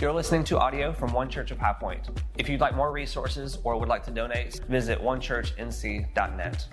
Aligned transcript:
You're 0.00 0.12
listening 0.12 0.42
to 0.44 0.58
audio 0.58 0.92
from 0.92 1.12
One 1.12 1.30
Church 1.30 1.52
of 1.52 1.58
High 1.58 1.72
Point. 1.74 2.08
If 2.36 2.48
you'd 2.48 2.60
like 2.60 2.74
more 2.74 2.90
resources 2.90 3.58
or 3.62 3.78
would 3.78 3.88
like 3.88 4.02
to 4.04 4.10
donate, 4.10 4.60
visit 4.68 5.00
onechurchnc.net. 5.00 6.68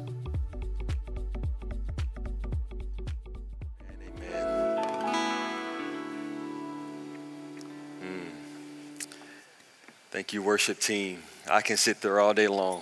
Amen. 8.02 8.32
Thank 10.10 10.34
you, 10.34 10.42
worship 10.42 10.80
team. 10.80 11.22
I 11.50 11.62
can 11.62 11.78
sit 11.78 12.02
there 12.02 12.20
all 12.20 12.34
day 12.34 12.48
long. 12.48 12.82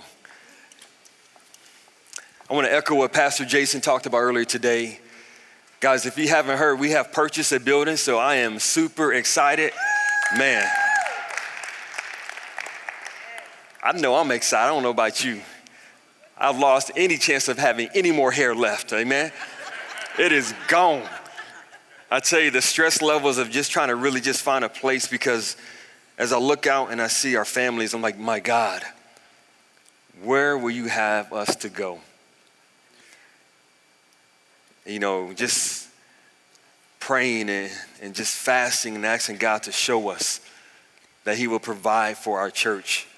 I 2.48 2.54
want 2.54 2.66
to 2.66 2.74
echo 2.74 2.94
what 2.94 3.12
Pastor 3.12 3.44
Jason 3.44 3.82
talked 3.82 4.06
about 4.06 4.18
earlier 4.18 4.46
today. 4.46 5.00
Guys, 5.80 6.06
if 6.06 6.16
you 6.16 6.28
haven't 6.28 6.56
heard, 6.56 6.80
we 6.80 6.90
have 6.92 7.12
purchased 7.12 7.52
a 7.52 7.60
building, 7.60 7.96
so 7.96 8.18
I 8.18 8.36
am 8.36 8.58
super 8.58 9.12
excited. 9.12 9.72
Man, 10.38 10.64
I 13.82 13.92
know 13.92 14.14
I'm 14.14 14.30
excited. 14.30 14.66
I 14.66 14.68
don't 14.68 14.84
know 14.84 14.90
about 14.90 15.24
you. 15.24 15.40
I've 16.38 16.58
lost 16.58 16.92
any 16.96 17.18
chance 17.18 17.48
of 17.48 17.58
having 17.58 17.88
any 17.94 18.12
more 18.12 18.30
hair 18.30 18.54
left. 18.54 18.92
Amen. 18.92 19.32
It 20.18 20.32
is 20.32 20.54
gone. 20.68 21.08
I 22.10 22.20
tell 22.20 22.40
you, 22.40 22.50
the 22.50 22.62
stress 22.62 23.02
levels 23.02 23.38
of 23.38 23.50
just 23.50 23.72
trying 23.72 23.88
to 23.88 23.96
really 23.96 24.20
just 24.20 24.42
find 24.42 24.64
a 24.64 24.68
place 24.68 25.08
because 25.08 25.56
as 26.16 26.32
I 26.32 26.38
look 26.38 26.66
out 26.66 26.92
and 26.92 27.02
I 27.02 27.08
see 27.08 27.34
our 27.36 27.44
families, 27.44 27.92
I'm 27.92 28.02
like, 28.02 28.18
my 28.18 28.40
God, 28.40 28.82
where 30.22 30.56
will 30.56 30.70
you 30.70 30.86
have 30.86 31.32
us 31.32 31.56
to 31.56 31.68
go? 31.68 31.98
You 34.86 34.98
know, 35.00 35.32
just 35.32 35.89
praying 37.00 37.48
and, 37.50 37.70
and 38.02 38.14
just 38.14 38.36
fasting 38.36 38.94
and 38.94 39.04
asking 39.04 39.38
God 39.38 39.64
to 39.64 39.72
show 39.72 40.10
us 40.10 40.40
that 41.24 41.36
He 41.36 41.48
will 41.48 41.58
provide 41.58 42.16
for 42.16 42.38
our 42.38 42.50
church 42.50 43.08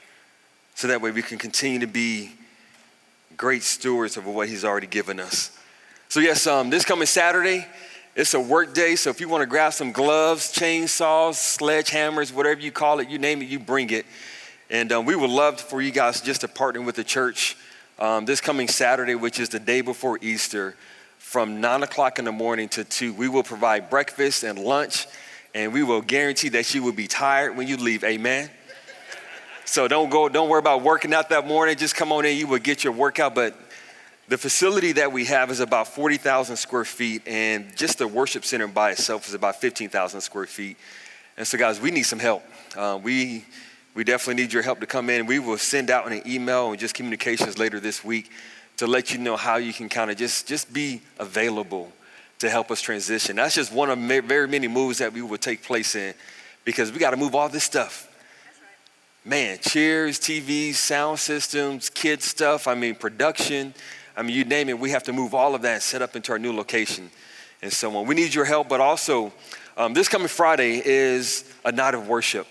so 0.74 0.88
that 0.88 1.00
way 1.00 1.10
we 1.10 1.22
can 1.22 1.38
continue 1.38 1.80
to 1.80 1.86
be 1.86 2.32
great 3.36 3.62
stewards 3.62 4.16
of 4.16 4.26
what 4.26 4.48
He's 4.48 4.64
already 4.64 4.86
given 4.86 5.20
us. 5.20 5.56
So, 6.08 6.20
yes, 6.20 6.46
um, 6.46 6.70
this 6.70 6.84
coming 6.84 7.06
Saturday, 7.06 7.66
it's 8.14 8.34
a 8.34 8.40
work 8.40 8.74
day, 8.74 8.96
so 8.96 9.10
if 9.10 9.20
you 9.20 9.28
want 9.28 9.42
to 9.42 9.46
grab 9.46 9.72
some 9.72 9.92
gloves, 9.92 10.52
chainsaws, 10.52 11.34
sledgehammers, 11.58 12.32
whatever 12.32 12.60
you 12.60 12.70
call 12.70 13.00
it, 13.00 13.08
you 13.08 13.18
name 13.18 13.42
it, 13.42 13.48
you 13.48 13.58
bring 13.58 13.90
it. 13.90 14.06
And 14.68 14.92
um, 14.92 15.04
we 15.04 15.16
would 15.16 15.30
love 15.30 15.60
for 15.60 15.82
you 15.82 15.90
guys 15.90 16.20
just 16.20 16.42
to 16.42 16.48
partner 16.48 16.82
with 16.82 16.96
the 16.96 17.04
church 17.04 17.56
um, 17.98 18.24
this 18.24 18.40
coming 18.40 18.68
Saturday, 18.68 19.14
which 19.14 19.38
is 19.38 19.48
the 19.48 19.60
day 19.60 19.80
before 19.80 20.18
Easter, 20.22 20.74
from 21.22 21.62
9 21.62 21.82
o'clock 21.84 22.18
in 22.18 22.26
the 22.26 22.32
morning 22.32 22.68
to 22.68 22.84
2. 22.84 23.14
We 23.14 23.26
will 23.26 23.44
provide 23.44 23.88
breakfast 23.88 24.42
and 24.42 24.58
lunch, 24.58 25.06
and 25.54 25.72
we 25.72 25.82
will 25.82 26.02
guarantee 26.02 26.50
that 26.50 26.74
you 26.74 26.82
will 26.82 26.92
be 26.92 27.06
tired 27.06 27.56
when 27.56 27.66
you 27.66 27.78
leave. 27.78 28.04
Amen. 28.04 28.50
So 29.64 29.88
don't 29.88 30.10
go, 30.10 30.28
don't 30.28 30.50
worry 30.50 30.58
about 30.58 30.82
working 30.82 31.14
out 31.14 31.30
that 31.30 31.46
morning. 31.46 31.76
Just 31.76 31.94
come 31.94 32.12
on 32.12 32.26
in, 32.26 32.36
you 32.36 32.46
will 32.46 32.58
get 32.58 32.84
your 32.84 32.92
workout. 32.92 33.34
But 33.34 33.56
the 34.28 34.36
facility 34.36 34.92
that 34.92 35.10
we 35.10 35.24
have 35.26 35.50
is 35.50 35.60
about 35.60 35.88
40,000 35.88 36.56
square 36.56 36.84
feet, 36.84 37.22
and 37.26 37.74
just 37.76 37.96
the 37.98 38.08
worship 38.08 38.44
center 38.44 38.66
by 38.66 38.90
itself 38.90 39.26
is 39.26 39.32
about 39.32 39.58
15,000 39.58 40.20
square 40.20 40.46
feet. 40.46 40.76
And 41.38 41.46
so, 41.46 41.56
guys, 41.56 41.80
we 41.80 41.92
need 41.92 42.02
some 42.02 42.18
help. 42.18 42.42
Uh, 42.76 42.98
we, 43.02 43.46
we 43.94 44.04
definitely 44.04 44.42
need 44.42 44.52
your 44.52 44.64
help 44.64 44.80
to 44.80 44.86
come 44.86 45.08
in. 45.08 45.24
We 45.24 45.38
will 45.38 45.56
send 45.56 45.88
out 45.88 46.10
an 46.12 46.20
email 46.26 46.72
and 46.72 46.78
just 46.78 46.94
communications 46.94 47.58
later 47.58 47.80
this 47.80 48.04
week 48.04 48.30
to 48.78 48.86
let 48.86 49.12
you 49.12 49.18
know 49.18 49.36
how 49.36 49.56
you 49.56 49.72
can 49.72 49.88
kind 49.88 50.10
of 50.10 50.16
just, 50.16 50.46
just 50.46 50.72
be 50.72 51.00
available 51.18 51.92
to 52.38 52.50
help 52.50 52.70
us 52.70 52.80
transition. 52.80 53.36
That's 53.36 53.54
just 53.54 53.72
one 53.72 53.90
of 53.90 53.98
very 54.24 54.48
many 54.48 54.68
moves 54.68 54.98
that 54.98 55.12
we 55.12 55.22
will 55.22 55.38
take 55.38 55.62
place 55.62 55.94
in 55.94 56.14
because 56.64 56.90
we 56.90 56.98
got 56.98 57.10
to 57.10 57.16
move 57.16 57.34
all 57.34 57.48
this 57.48 57.64
stuff. 57.64 58.08
Man, 59.24 59.58
chairs, 59.60 60.18
TVs, 60.18 60.74
sound 60.74 61.20
systems, 61.20 61.88
kid 61.88 62.22
stuff, 62.22 62.66
I 62.66 62.74
mean, 62.74 62.96
production. 62.96 63.72
I 64.16 64.22
mean, 64.22 64.34
you 64.34 64.44
name 64.44 64.68
it, 64.68 64.78
we 64.78 64.90
have 64.90 65.04
to 65.04 65.12
move 65.12 65.34
all 65.34 65.54
of 65.54 65.62
that 65.62 65.74
and 65.74 65.82
set 65.82 66.02
up 66.02 66.16
into 66.16 66.32
our 66.32 66.38
new 66.38 66.52
location 66.52 67.10
and 67.62 67.72
so 67.72 67.96
on. 67.96 68.06
We 68.06 68.16
need 68.16 68.34
your 68.34 68.44
help, 68.44 68.68
but 68.68 68.80
also 68.80 69.32
um, 69.76 69.94
this 69.94 70.08
coming 70.08 70.28
Friday 70.28 70.82
is 70.84 71.44
a 71.64 71.70
night 71.70 71.94
of 71.94 72.08
worship. 72.08 72.46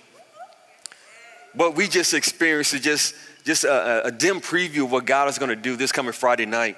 What 1.54 1.76
we 1.76 1.90
just 1.90 2.14
experienced 2.14 2.74
is 2.74 2.82
just, 2.82 3.16
just 3.44 3.64
a, 3.64 4.08
a 4.08 4.12
dim 4.12 4.42
preview 4.42 4.86
of 4.86 4.92
what 4.92 5.06
God 5.06 5.30
is 5.30 5.38
going 5.38 5.50
to 5.50 5.56
do 5.56 5.76
this 5.76 5.92
coming 5.92 6.12
Friday 6.12 6.46
night. 6.46 6.78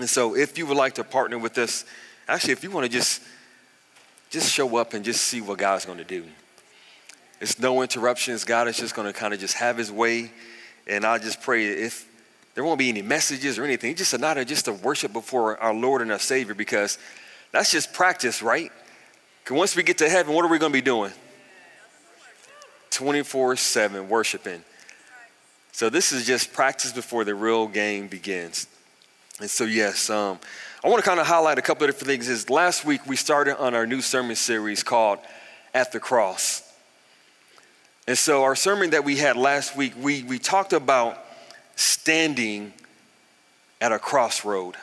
And 0.00 0.08
so 0.08 0.36
if 0.36 0.58
you 0.58 0.66
would 0.66 0.76
like 0.76 0.94
to 0.94 1.04
partner 1.04 1.38
with 1.38 1.56
us, 1.58 1.84
actually, 2.26 2.52
if 2.52 2.64
you 2.64 2.70
want 2.70 2.84
to 2.84 2.92
just, 2.92 3.22
just 4.30 4.50
show 4.50 4.76
up 4.76 4.94
and 4.94 5.04
just 5.04 5.22
see 5.22 5.40
what 5.40 5.58
God's 5.58 5.84
going 5.84 5.98
to 5.98 6.04
do. 6.04 6.24
It's 7.40 7.58
no 7.58 7.82
interruptions. 7.82 8.44
God 8.44 8.68
is 8.68 8.76
just 8.76 8.94
going 8.94 9.06
to 9.06 9.12
kind 9.12 9.34
of 9.34 9.40
just 9.40 9.54
have 9.54 9.76
his 9.76 9.92
way. 9.92 10.32
And 10.86 11.04
I 11.04 11.18
just 11.18 11.40
pray 11.40 11.66
if 11.66 12.08
there 12.54 12.64
won't 12.64 12.78
be 12.78 12.88
any 12.88 13.02
messages 13.02 13.58
or 13.58 13.64
anything. 13.64 13.94
Just 13.94 14.14
a 14.14 14.18
night 14.18 14.38
of 14.38 14.46
just 14.46 14.64
to 14.66 14.72
worship 14.72 15.12
before 15.12 15.58
our 15.60 15.74
Lord 15.74 16.02
and 16.02 16.10
our 16.10 16.18
Savior 16.18 16.54
because 16.54 16.98
that's 17.52 17.70
just 17.70 17.92
practice, 17.92 18.42
right? 18.42 18.70
Because 19.42 19.56
once 19.56 19.76
we 19.76 19.82
get 19.82 19.98
to 19.98 20.08
heaven, 20.08 20.34
what 20.34 20.44
are 20.44 20.48
we 20.48 20.58
going 20.58 20.72
to 20.72 20.76
be 20.76 20.82
doing? 20.82 21.12
24 22.90 23.56
7 23.56 24.08
worshiping. 24.08 24.62
So 25.74 25.90
this 25.90 26.12
is 26.12 26.24
just 26.24 26.52
practice 26.52 26.92
before 26.92 27.24
the 27.24 27.34
real 27.34 27.66
game 27.66 28.06
begins. 28.06 28.68
And 29.40 29.50
so, 29.50 29.64
yes, 29.64 30.08
um, 30.08 30.38
I 30.84 30.88
want 30.88 31.02
to 31.02 31.08
kind 31.08 31.18
of 31.18 31.26
highlight 31.26 31.58
a 31.58 31.62
couple 31.62 31.82
of 31.82 31.90
different 31.90 32.06
things. 32.06 32.28
Is 32.28 32.48
last 32.48 32.84
week 32.84 33.04
we 33.08 33.16
started 33.16 33.58
on 33.58 33.74
our 33.74 33.84
new 33.84 34.00
sermon 34.00 34.36
series 34.36 34.84
called 34.84 35.18
At 35.74 35.90
the 35.90 35.98
Cross. 35.98 36.62
And 38.06 38.16
so, 38.16 38.44
our 38.44 38.54
sermon 38.54 38.90
that 38.90 39.02
we 39.02 39.16
had 39.16 39.36
last 39.36 39.76
week, 39.76 39.94
we, 40.00 40.22
we 40.22 40.38
talked 40.38 40.72
about 40.72 41.18
standing 41.74 42.72
at 43.80 43.90
a 43.90 43.98
crossroad. 43.98 44.76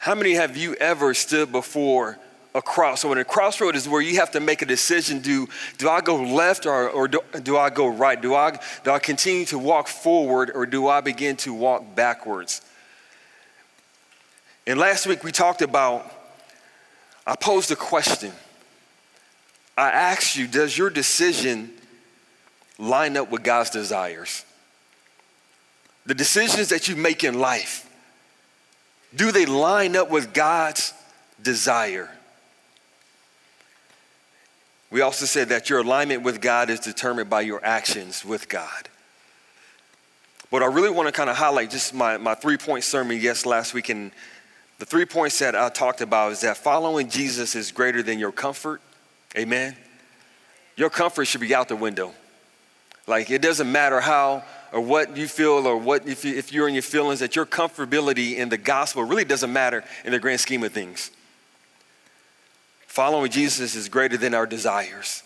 How 0.00 0.16
many 0.16 0.32
have 0.32 0.56
you 0.56 0.74
ever 0.74 1.14
stood 1.14 1.52
before 1.52 2.18
a 2.54 2.62
cross? 2.62 3.00
So, 3.00 3.08
when 3.08 3.18
a 3.18 3.24
crossroad 3.24 3.76
is 3.76 3.88
where 3.88 4.00
you 4.00 4.16
have 4.16 4.30
to 4.32 4.40
make 4.40 4.62
a 4.62 4.66
decision 4.66 5.20
do, 5.20 5.48
do 5.78 5.88
I 5.88 6.00
go 6.00 6.16
left 6.16 6.66
or, 6.66 6.88
or 6.90 7.08
do, 7.08 7.20
do 7.42 7.56
I 7.56 7.70
go 7.70 7.86
right? 7.86 8.20
Do 8.20 8.34
I, 8.34 8.58
do 8.84 8.90
I 8.90 8.98
continue 8.98 9.44
to 9.46 9.58
walk 9.58 9.88
forward 9.88 10.50
or 10.54 10.66
do 10.66 10.88
I 10.88 11.00
begin 11.00 11.36
to 11.38 11.54
walk 11.54 11.94
backwards? 11.94 12.60
And 14.66 14.78
last 14.78 15.06
week 15.06 15.24
we 15.24 15.32
talked 15.32 15.62
about, 15.62 16.10
I 17.26 17.36
posed 17.36 17.70
a 17.70 17.76
question. 17.76 18.32
I 19.76 19.90
asked 19.90 20.36
you, 20.36 20.46
does 20.46 20.76
your 20.76 20.90
decision 20.90 21.70
line 22.78 23.16
up 23.16 23.30
with 23.30 23.42
God's 23.42 23.70
desires? 23.70 24.44
The 26.04 26.14
decisions 26.14 26.68
that 26.68 26.88
you 26.88 26.96
make 26.96 27.24
in 27.24 27.38
life, 27.38 27.88
do 29.14 29.32
they 29.32 29.46
line 29.46 29.96
up 29.96 30.10
with 30.10 30.32
God's 30.32 30.92
desire? 31.40 32.10
We 34.92 35.00
also 35.00 35.24
said 35.24 35.48
that 35.48 35.70
your 35.70 35.78
alignment 35.78 36.22
with 36.22 36.42
God 36.42 36.68
is 36.68 36.78
determined 36.78 37.30
by 37.30 37.40
your 37.40 37.64
actions 37.64 38.26
with 38.26 38.50
God. 38.50 38.90
But 40.50 40.62
I 40.62 40.66
really 40.66 40.90
want 40.90 41.08
to 41.08 41.12
kind 41.12 41.30
of 41.30 41.36
highlight 41.36 41.70
just 41.70 41.94
my, 41.94 42.18
my 42.18 42.34
three 42.34 42.58
point 42.58 42.84
sermon, 42.84 43.18
yes, 43.18 43.46
last 43.46 43.72
week. 43.72 43.88
And 43.88 44.12
the 44.78 44.84
three 44.84 45.06
points 45.06 45.38
that 45.38 45.56
I 45.56 45.70
talked 45.70 46.02
about 46.02 46.32
is 46.32 46.42
that 46.42 46.58
following 46.58 47.08
Jesus 47.08 47.54
is 47.54 47.72
greater 47.72 48.02
than 48.02 48.18
your 48.18 48.32
comfort. 48.32 48.82
Amen. 49.34 49.74
Your 50.76 50.90
comfort 50.90 51.24
should 51.24 51.40
be 51.40 51.54
out 51.54 51.68
the 51.68 51.76
window. 51.76 52.12
Like 53.06 53.30
it 53.30 53.40
doesn't 53.40 53.72
matter 53.72 53.98
how 53.98 54.44
or 54.72 54.82
what 54.82 55.16
you 55.16 55.26
feel 55.26 55.66
or 55.66 55.78
what 55.78 56.06
if, 56.06 56.22
you, 56.22 56.36
if 56.36 56.52
you're 56.52 56.68
in 56.68 56.74
your 56.74 56.82
feelings 56.82 57.20
that 57.20 57.34
your 57.34 57.46
comfortability 57.46 58.36
in 58.36 58.50
the 58.50 58.58
gospel 58.58 59.04
really 59.04 59.24
doesn't 59.24 59.52
matter 59.52 59.84
in 60.04 60.12
the 60.12 60.18
grand 60.18 60.40
scheme 60.40 60.62
of 60.64 60.72
things 60.72 61.10
following 62.92 63.30
jesus 63.30 63.74
is 63.74 63.88
greater 63.88 64.16
than 64.16 64.34
our 64.34 64.46
desires. 64.46 65.22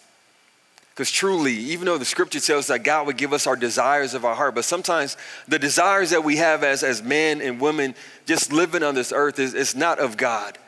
Because 0.90 1.10
truly 1.10 1.52
even 1.52 1.86
though 1.86 1.98
the 1.98 2.04
scripture 2.04 2.40
tells 2.40 2.68
that 2.68 2.84
god 2.84 3.06
would 3.06 3.16
give 3.16 3.32
us 3.32 3.46
our 3.46 3.56
desires 3.56 4.14
of 4.14 4.24
our 4.24 4.34
heart 4.34 4.54
but 4.54 4.64
sometimes 4.64 5.16
the 5.46 5.58
desires 5.58 6.10
that 6.10 6.24
we 6.24 6.36
have 6.36 6.64
as, 6.64 6.82
as 6.82 7.02
men 7.02 7.40
and 7.40 7.60
women 7.60 7.94
just 8.24 8.52
living 8.52 8.82
on 8.82 8.94
this 8.94 9.12
earth 9.12 9.38
is, 9.38 9.54
is 9.54 9.74
not 9.74 9.98
of 9.98 10.16
god. 10.16 10.58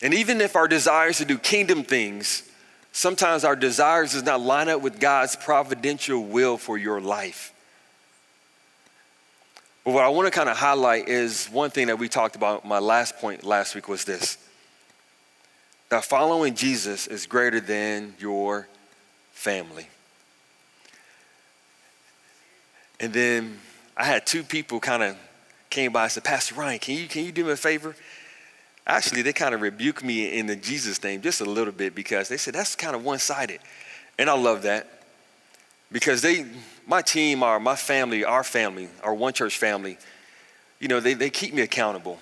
And 0.00 0.14
even 0.14 0.40
if 0.40 0.54
our 0.54 0.68
desires 0.68 1.18
to 1.18 1.24
do 1.24 1.38
kingdom 1.38 1.82
things 1.82 2.48
Sometimes 2.98 3.44
our 3.44 3.54
desires 3.54 4.12
does 4.12 4.24
not 4.24 4.40
line 4.40 4.68
up 4.68 4.80
with 4.80 4.98
God's 4.98 5.36
providential 5.36 6.24
will 6.24 6.56
for 6.56 6.76
your 6.76 7.00
life. 7.00 7.52
But 9.84 9.94
what 9.94 10.04
I 10.04 10.08
want 10.08 10.26
to 10.26 10.36
kind 10.36 10.48
of 10.48 10.56
highlight 10.56 11.08
is 11.08 11.46
one 11.46 11.70
thing 11.70 11.86
that 11.86 11.98
we 12.00 12.08
talked 12.08 12.34
about, 12.34 12.66
my 12.66 12.80
last 12.80 13.16
point 13.18 13.44
last 13.44 13.76
week 13.76 13.88
was 13.88 14.04
this 14.04 14.36
that 15.88 16.04
following 16.04 16.54
Jesus 16.54 17.06
is 17.06 17.26
greater 17.26 17.60
than 17.60 18.14
your 18.18 18.68
family. 19.32 19.88
And 23.00 23.12
then 23.12 23.58
I 23.96 24.04
had 24.04 24.26
two 24.26 24.42
people 24.42 24.80
kind 24.80 25.02
of 25.02 25.16
came 25.70 25.92
by 25.92 26.04
and 26.04 26.12
said, 26.12 26.24
Pastor 26.24 26.54
Ryan, 26.54 26.78
can 26.78 26.96
you, 26.96 27.06
can 27.06 27.24
you 27.24 27.32
do 27.32 27.44
me 27.44 27.52
a 27.52 27.56
favor? 27.56 27.94
actually, 28.88 29.22
they 29.22 29.34
kind 29.34 29.54
of 29.54 29.60
rebuked 29.60 30.02
me 30.02 30.38
in 30.38 30.46
the 30.46 30.56
Jesus 30.56 31.02
name 31.04 31.20
just 31.20 31.40
a 31.40 31.44
little 31.44 31.72
bit 31.72 31.94
because 31.94 32.28
they 32.28 32.38
said 32.38 32.54
that's 32.54 32.74
kind 32.74 32.96
of 32.96 33.04
one 33.04 33.18
sided. 33.18 33.60
And 34.18 34.30
I 34.30 34.32
love 34.32 34.62
that 34.62 34.88
because 35.92 36.22
they, 36.22 36.46
my 36.86 37.02
team, 37.02 37.42
our, 37.42 37.60
my 37.60 37.76
family, 37.76 38.24
our 38.24 38.42
family, 38.42 38.88
our 39.02 39.14
one 39.14 39.34
church 39.34 39.58
family, 39.58 39.98
you 40.80 40.88
know, 40.88 41.00
they, 41.00 41.14
they 41.14 41.30
keep 41.30 41.52
me 41.52 41.62
accountable. 41.62 42.18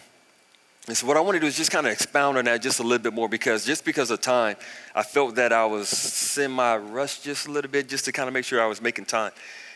And 0.88 0.96
so 0.96 1.06
what 1.06 1.16
I 1.16 1.20
want 1.20 1.34
to 1.34 1.40
do 1.40 1.46
is 1.46 1.56
just 1.56 1.72
kind 1.72 1.86
of 1.86 1.92
expound 1.92 2.38
on 2.38 2.44
that 2.44 2.62
just 2.62 2.78
a 2.78 2.82
little 2.82 3.02
bit 3.02 3.12
more 3.12 3.28
because 3.28 3.64
just 3.64 3.84
because 3.84 4.10
of 4.10 4.20
time, 4.20 4.56
I 4.94 5.02
felt 5.02 5.34
that 5.34 5.52
I 5.52 5.66
was 5.66 5.88
semi-rushed 5.88 7.24
just 7.24 7.48
a 7.48 7.50
little 7.50 7.70
bit 7.70 7.88
just 7.88 8.04
to 8.04 8.12
kind 8.12 8.28
of 8.28 8.34
make 8.34 8.44
sure 8.44 8.62
I 8.62 8.66
was 8.66 8.80
making 8.80 9.06
time. 9.06 9.32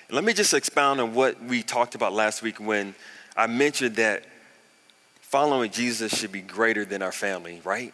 Let 0.08 0.22
me 0.22 0.32
just 0.32 0.54
expound 0.54 1.00
on 1.00 1.14
what 1.14 1.42
we 1.42 1.62
talked 1.62 1.96
about 1.96 2.12
last 2.12 2.42
week 2.42 2.60
when 2.60 2.94
I 3.36 3.48
mentioned 3.48 3.96
that 3.96 4.24
following 5.20 5.70
Jesus 5.72 6.16
should 6.16 6.32
be 6.32 6.42
greater 6.42 6.84
than 6.84 7.02
our 7.02 7.12
family, 7.12 7.60
right? 7.64 7.92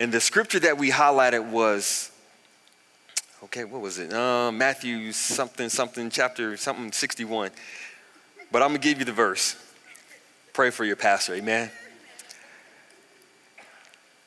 And 0.00 0.12
the 0.12 0.20
scripture 0.20 0.60
that 0.60 0.78
we 0.78 0.90
highlighted 0.90 1.48
was, 1.48 2.10
okay, 3.44 3.64
what 3.64 3.80
was 3.80 3.98
it? 3.98 4.12
Uh, 4.12 4.50
Matthew 4.50 5.12
something, 5.12 5.68
something, 5.68 6.10
chapter 6.10 6.56
something 6.56 6.90
61. 6.90 7.50
But 8.50 8.62
I'm 8.62 8.70
going 8.70 8.80
to 8.80 8.88
give 8.88 8.98
you 8.98 9.04
the 9.04 9.12
verse. 9.12 9.56
Pray 10.56 10.70
for 10.70 10.86
your 10.86 10.96
pastor, 10.96 11.34
amen. 11.34 11.70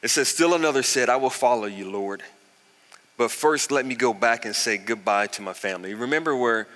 It 0.04 0.10
says, 0.10 0.28
Still 0.28 0.54
another 0.54 0.84
said, 0.84 1.10
I 1.10 1.16
will 1.16 1.32
follow 1.32 1.66
you, 1.66 1.90
Lord. 1.90 2.22
But 3.18 3.32
first, 3.32 3.72
let 3.72 3.84
me 3.84 3.96
go 3.96 4.14
back 4.14 4.46
and 4.46 4.56
say 4.56 4.78
goodbye 4.78 5.26
to 5.26 5.42
my 5.42 5.54
family. 5.54 5.96
Remember 5.96 6.36
where 6.36 6.68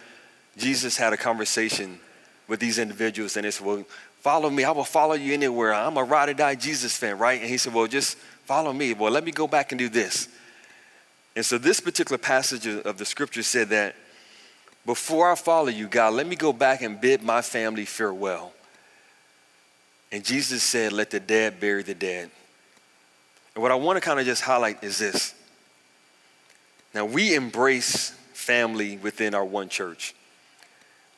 Jesus 0.58 0.98
had 0.98 1.14
a 1.14 1.18
conversation 1.18 2.00
with 2.48 2.62
these 2.62 2.80
individuals 2.80 3.38
and 3.38 3.54
said, 3.54 3.64
Well, 3.64 3.84
follow 4.22 4.50
me. 4.50 4.64
I 4.64 4.72
will 4.72 4.84
follow 4.84 5.14
you 5.14 5.36
anywhere. 5.36 5.72
I'm 5.72 5.98
a 5.98 6.04
ride 6.04 6.30
or 6.30 6.34
die 6.34 6.56
Jesus 6.56 6.98
fan, 6.98 7.20
right? 7.20 7.40
And 7.40 7.48
he 7.48 7.58
said, 7.58 7.76
Well, 7.76 7.86
just 7.86 8.18
follow 8.46 8.74
me. 8.74 8.96
Well, 8.96 9.12
let 9.12 9.24
me 9.24 9.32
go 9.32 9.46
back 9.46 9.72
and 9.72 9.78
do 9.78 9.88
this. 9.88 10.30
And 11.36 11.46
so, 11.46 11.60
this 11.60 11.80
particular 11.80 12.18
passage 12.18 12.66
of 12.66 12.98
the 12.98 13.06
scripture 13.06 13.44
said 13.44 13.70
that 13.70 13.96
before 14.84 15.32
I 15.32 15.36
follow 15.36 15.70
you, 15.70 15.88
God, 15.88 16.16
let 16.16 16.26
me 16.26 16.36
go 16.36 16.54
back 16.54 16.82
and 16.82 17.00
bid 17.00 17.22
my 17.22 17.44
family 17.44 17.86
farewell. 17.86 18.52
And 20.14 20.24
Jesus 20.24 20.62
said, 20.62 20.94
Let 20.94 21.10
the 21.10 21.20
dead 21.20 21.60
bury 21.60 21.82
the 21.82 21.96
dead. 21.96 22.30
And 23.56 23.62
what 23.64 23.72
I 23.72 23.76
want 23.76 23.98
to 23.98 24.02
kind 24.02 24.20
of 24.20 24.26
just 24.26 24.44
highlight 24.44 24.84
is 24.84 25.00
this. 25.00 25.34
Now, 26.94 27.06
we 27.06 27.34
embrace 27.34 28.12
family 28.34 28.98
within 28.98 29.34
our 29.34 29.44
one 29.44 29.70
church. 29.70 30.14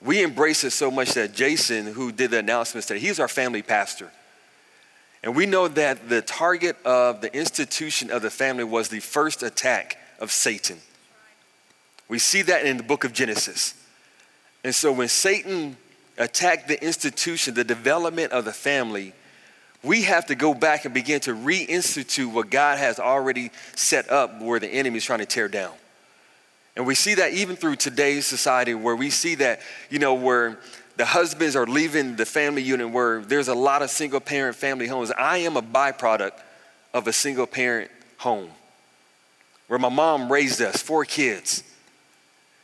We 0.01 0.23
embrace 0.23 0.63
it 0.63 0.71
so 0.71 0.89
much 0.89 1.13
that 1.13 1.33
Jason, 1.33 1.87
who 1.87 2.13
did 2.13 2.31
the 2.31 2.39
announcements 2.39 2.87
today, 2.87 3.01
he's 3.01 3.19
our 3.19 3.27
family 3.27 3.61
pastor. 3.61 4.11
And 5.23 5.35
we 5.35 5.45
know 5.45 5.67
that 5.67 6.07
the 6.07 6.21
target 6.21 6.77
of 6.85 7.19
the 7.19 7.35
institution 7.35 8.09
of 8.09 8.21
the 8.21 8.29
family 8.29 8.63
was 8.63 8.87
the 8.87 9.01
first 9.01 9.43
attack 9.43 9.97
of 10.19 10.31
Satan. 10.31 10.77
We 12.07 12.19
see 12.19 12.43
that 12.43 12.65
in 12.65 12.77
the 12.77 12.83
book 12.83 13.03
of 13.03 13.11
Genesis. 13.11 13.73
And 14.63 14.73
so 14.73 14.93
when 14.93 15.09
Satan 15.09 15.75
attack 16.17 16.67
the 16.67 16.81
institution, 16.83 17.53
the 17.53 17.63
development 17.63 18.31
of 18.31 18.45
the 18.45 18.53
family, 18.53 19.13
we 19.83 20.03
have 20.03 20.25
to 20.27 20.35
go 20.35 20.53
back 20.53 20.85
and 20.85 20.93
begin 20.93 21.19
to 21.21 21.33
reinstitute 21.33 22.31
what 22.31 22.49
God 22.49 22.79
has 22.79 22.99
already 22.99 23.51
set 23.75 24.09
up 24.09 24.41
where 24.41 24.59
the 24.59 24.67
enemy 24.67 24.97
is 24.97 25.05
trying 25.05 25.19
to 25.19 25.25
tear 25.25 25.47
down. 25.47 25.73
And 26.75 26.85
we 26.85 26.95
see 26.95 27.15
that 27.15 27.33
even 27.33 27.55
through 27.55 27.77
today's 27.77 28.25
society 28.25 28.73
where 28.73 28.95
we 28.95 29.09
see 29.09 29.35
that, 29.35 29.61
you 29.89 29.99
know, 29.99 30.15
where 30.15 30.57
the 30.97 31.05
husbands 31.05 31.55
are 31.55 31.65
leaving 31.65 32.15
the 32.15 32.25
family 32.25 32.61
unit, 32.61 32.89
where 32.89 33.21
there's 33.21 33.47
a 33.47 33.53
lot 33.53 33.81
of 33.81 33.89
single 33.89 34.19
parent 34.19 34.55
family 34.55 34.87
homes. 34.87 35.11
I 35.11 35.39
am 35.39 35.55
a 35.55 35.61
byproduct 35.61 36.33
of 36.93 37.07
a 37.07 37.13
single 37.13 37.45
parent 37.45 37.91
home 38.17 38.49
where 39.67 39.79
my 39.79 39.89
mom 39.89 40.31
raised 40.31 40.61
us, 40.61 40.81
four 40.81 41.05
kids. 41.05 41.63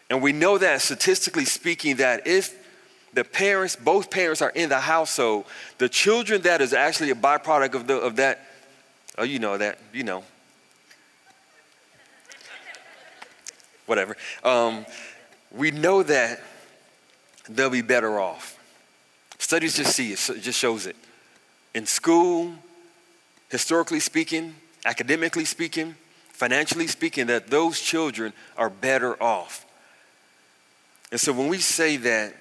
And 0.10 0.22
we 0.22 0.34
know 0.34 0.58
that 0.58 0.82
statistically 0.82 1.46
speaking, 1.46 1.98
that 1.98 2.28
if 2.28 2.61
the 3.14 3.24
parents, 3.24 3.76
both 3.76 4.10
parents 4.10 4.42
are 4.42 4.52
in 4.52 4.70
the 4.70 4.80
household, 4.80 5.46
the 5.78 5.90
children 5.90 6.42
that 6.44 6.62
is 6.62 6.74
actually 6.74 7.12
a 7.12 7.16
byproduct 7.16 7.74
of, 7.74 7.88
the, 7.88 7.98
of 7.98 8.16
that, 8.18 8.48
oh, 9.18 9.24
you 9.24 9.40
know 9.40 9.58
that, 9.58 9.80
you 9.94 10.04
know. 10.04 10.24
Whatever. 13.86 14.16
Um, 14.44 14.86
we 15.52 15.72
know 15.72 16.04
that 16.04 16.42
they'll 17.50 17.70
be 17.70 17.82
better 17.82 18.20
off. 18.20 18.58
Studies 19.38 19.76
just 19.76 19.94
see 19.96 20.14
it, 20.14 20.30
it 20.30 20.42
just 20.42 20.58
shows 20.58 20.86
it. 20.86 20.96
In 21.74 21.86
school, 21.86 22.54
historically 23.50 24.00
speaking, 24.00 24.56
academically 24.86 25.46
speaking, 25.46 25.96
financially 26.30 26.88
speaking, 26.88 27.28
that 27.28 27.48
those 27.48 27.82
children 27.82 28.32
are 28.58 28.70
better 28.70 29.22
off. 29.22 29.66
And 31.12 31.20
so 31.20 31.34
when 31.34 31.50
we 31.50 31.58
say 31.58 31.98
that 31.98 32.36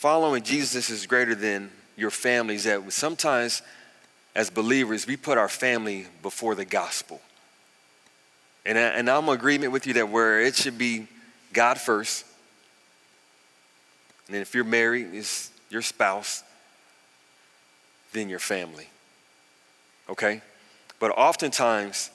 following 0.00 0.42
Jesus 0.42 0.88
is 0.88 1.04
greater 1.04 1.34
than 1.34 1.70
your 1.94 2.08
families. 2.10 2.64
That 2.64 2.90
sometimes, 2.90 3.60
as 4.34 4.48
believers, 4.48 5.06
we 5.06 5.18
put 5.18 5.36
our 5.36 5.46
family 5.46 6.06
before 6.22 6.54
the 6.54 6.64
gospel. 6.64 7.20
And, 8.64 8.78
I, 8.78 8.80
and 8.80 9.10
I'm 9.10 9.28
in 9.28 9.34
agreement 9.34 9.72
with 9.72 9.86
you 9.86 9.92
that 9.94 10.08
where 10.08 10.40
it 10.40 10.56
should 10.56 10.78
be 10.78 11.06
God 11.52 11.78
first. 11.78 12.24
And 14.28 14.38
if 14.38 14.54
you're 14.54 14.64
married, 14.64 15.08
it's 15.12 15.50
your 15.68 15.82
spouse, 15.82 16.44
then 18.14 18.30
your 18.30 18.38
family. 18.38 18.88
Okay? 20.08 20.40
But 20.98 21.10
oftentimes, 21.10 22.08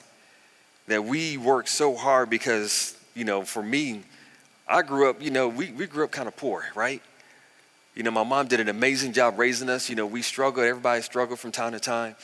that 0.88 1.04
we 1.04 1.36
work 1.36 1.68
so 1.68 1.94
hard 1.94 2.30
because, 2.30 2.98
you 3.14 3.24
know, 3.24 3.42
for 3.42 3.62
me, 3.62 4.02
I 4.66 4.82
grew 4.82 5.08
up, 5.08 5.22
you 5.22 5.30
know, 5.30 5.46
we, 5.46 5.70
we 5.70 5.86
grew 5.86 6.02
up 6.02 6.10
kind 6.10 6.26
of 6.26 6.36
poor, 6.36 6.64
right? 6.74 7.00
You 7.96 8.02
know, 8.02 8.10
my 8.10 8.24
mom 8.24 8.46
did 8.46 8.60
an 8.60 8.68
amazing 8.68 9.14
job 9.14 9.38
raising 9.38 9.70
us. 9.70 9.88
You 9.88 9.96
know, 9.96 10.06
we 10.06 10.20
struggled, 10.20 10.66
everybody 10.66 11.00
struggled 11.00 11.38
from 11.38 11.50
time 11.50 11.72
to 11.72 11.80
time. 11.80 12.14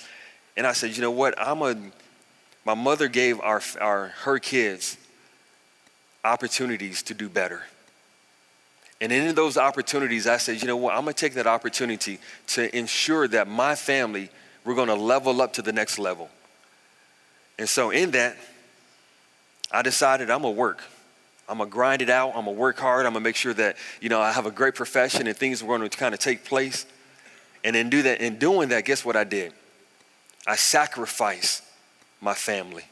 And 0.55 0.67
I 0.67 0.73
said, 0.73 0.95
you 0.95 1.01
know 1.01 1.11
what? 1.11 1.35
I'm 1.39 1.63
a, 1.63 1.75
my 2.67 2.75
mother 2.75 3.09
gave 3.09 3.41
our, 3.41 3.63
our, 3.81 4.09
her 4.09 4.39
kids 4.39 4.99
opportunities 6.23 7.03
to 7.05 7.15
do 7.15 7.31
better. 7.31 7.63
And 9.01 9.11
in 9.11 9.35
those 9.35 9.57
opportunities, 9.57 10.27
I 10.27 10.37
said, 10.37 10.61
you 10.61 10.69
know 10.69 10.77
what? 10.77 10.95
I'm 10.95 11.05
going 11.05 11.15
to 11.15 11.21
take 11.21 11.35
that 11.35 11.47
opportunity 11.47 12.21
to 12.49 12.77
ensure 12.77 13.27
that 13.29 13.49
my 13.49 13.75
family, 13.75 14.29
we're 14.65 14.77
going 14.77 14.89
to 14.89 14.95
level 14.95 15.41
up 15.41 15.55
to 15.55 15.63
the 15.63 15.73
next 15.73 15.99
level. 15.99 16.29
And 17.59 17.69
so 17.69 17.91
in 17.91 18.11
that, 18.13 18.37
I 19.73 19.81
decided 19.81 20.31
I'm 20.31 20.43
going 20.43 20.55
to 20.55 20.61
work. 20.61 20.82
I'm 21.49 21.58
gonna 21.58 21.70
grind 21.70 22.03
it 22.03 22.11
out. 22.11 22.31
I'm 22.31 22.44
gonna 22.44 22.53
work 22.53 22.79
hard. 22.79 23.06
I'm 23.06 23.13
gonna 23.13 23.25
make 23.25 23.37
sure 23.37 23.55
that 23.55 23.77
you 24.01 24.08
know 24.08 24.20
I 24.20 24.32
have 24.32 24.46
a 24.46 24.51
great 24.51 24.75
profession 24.75 25.27
and 25.27 25.37
things 25.37 25.63
are 25.63 25.67
going 25.67 25.89
to 25.89 25.96
kind 25.96 26.15
of 26.15 26.20
take 26.20 26.44
place. 26.44 26.87
And 27.65 27.77
in 27.77 27.91
do 27.91 28.03
that, 28.03 28.20
in 28.20 28.39
doing 28.39 28.70
that, 28.70 28.84
guess 28.84 29.05
what 29.05 29.17
I 29.17 29.25
did? 29.25 29.53
I 30.46 30.56
sacrificed 30.56 31.63
my 32.20 32.34
family. 32.34 32.84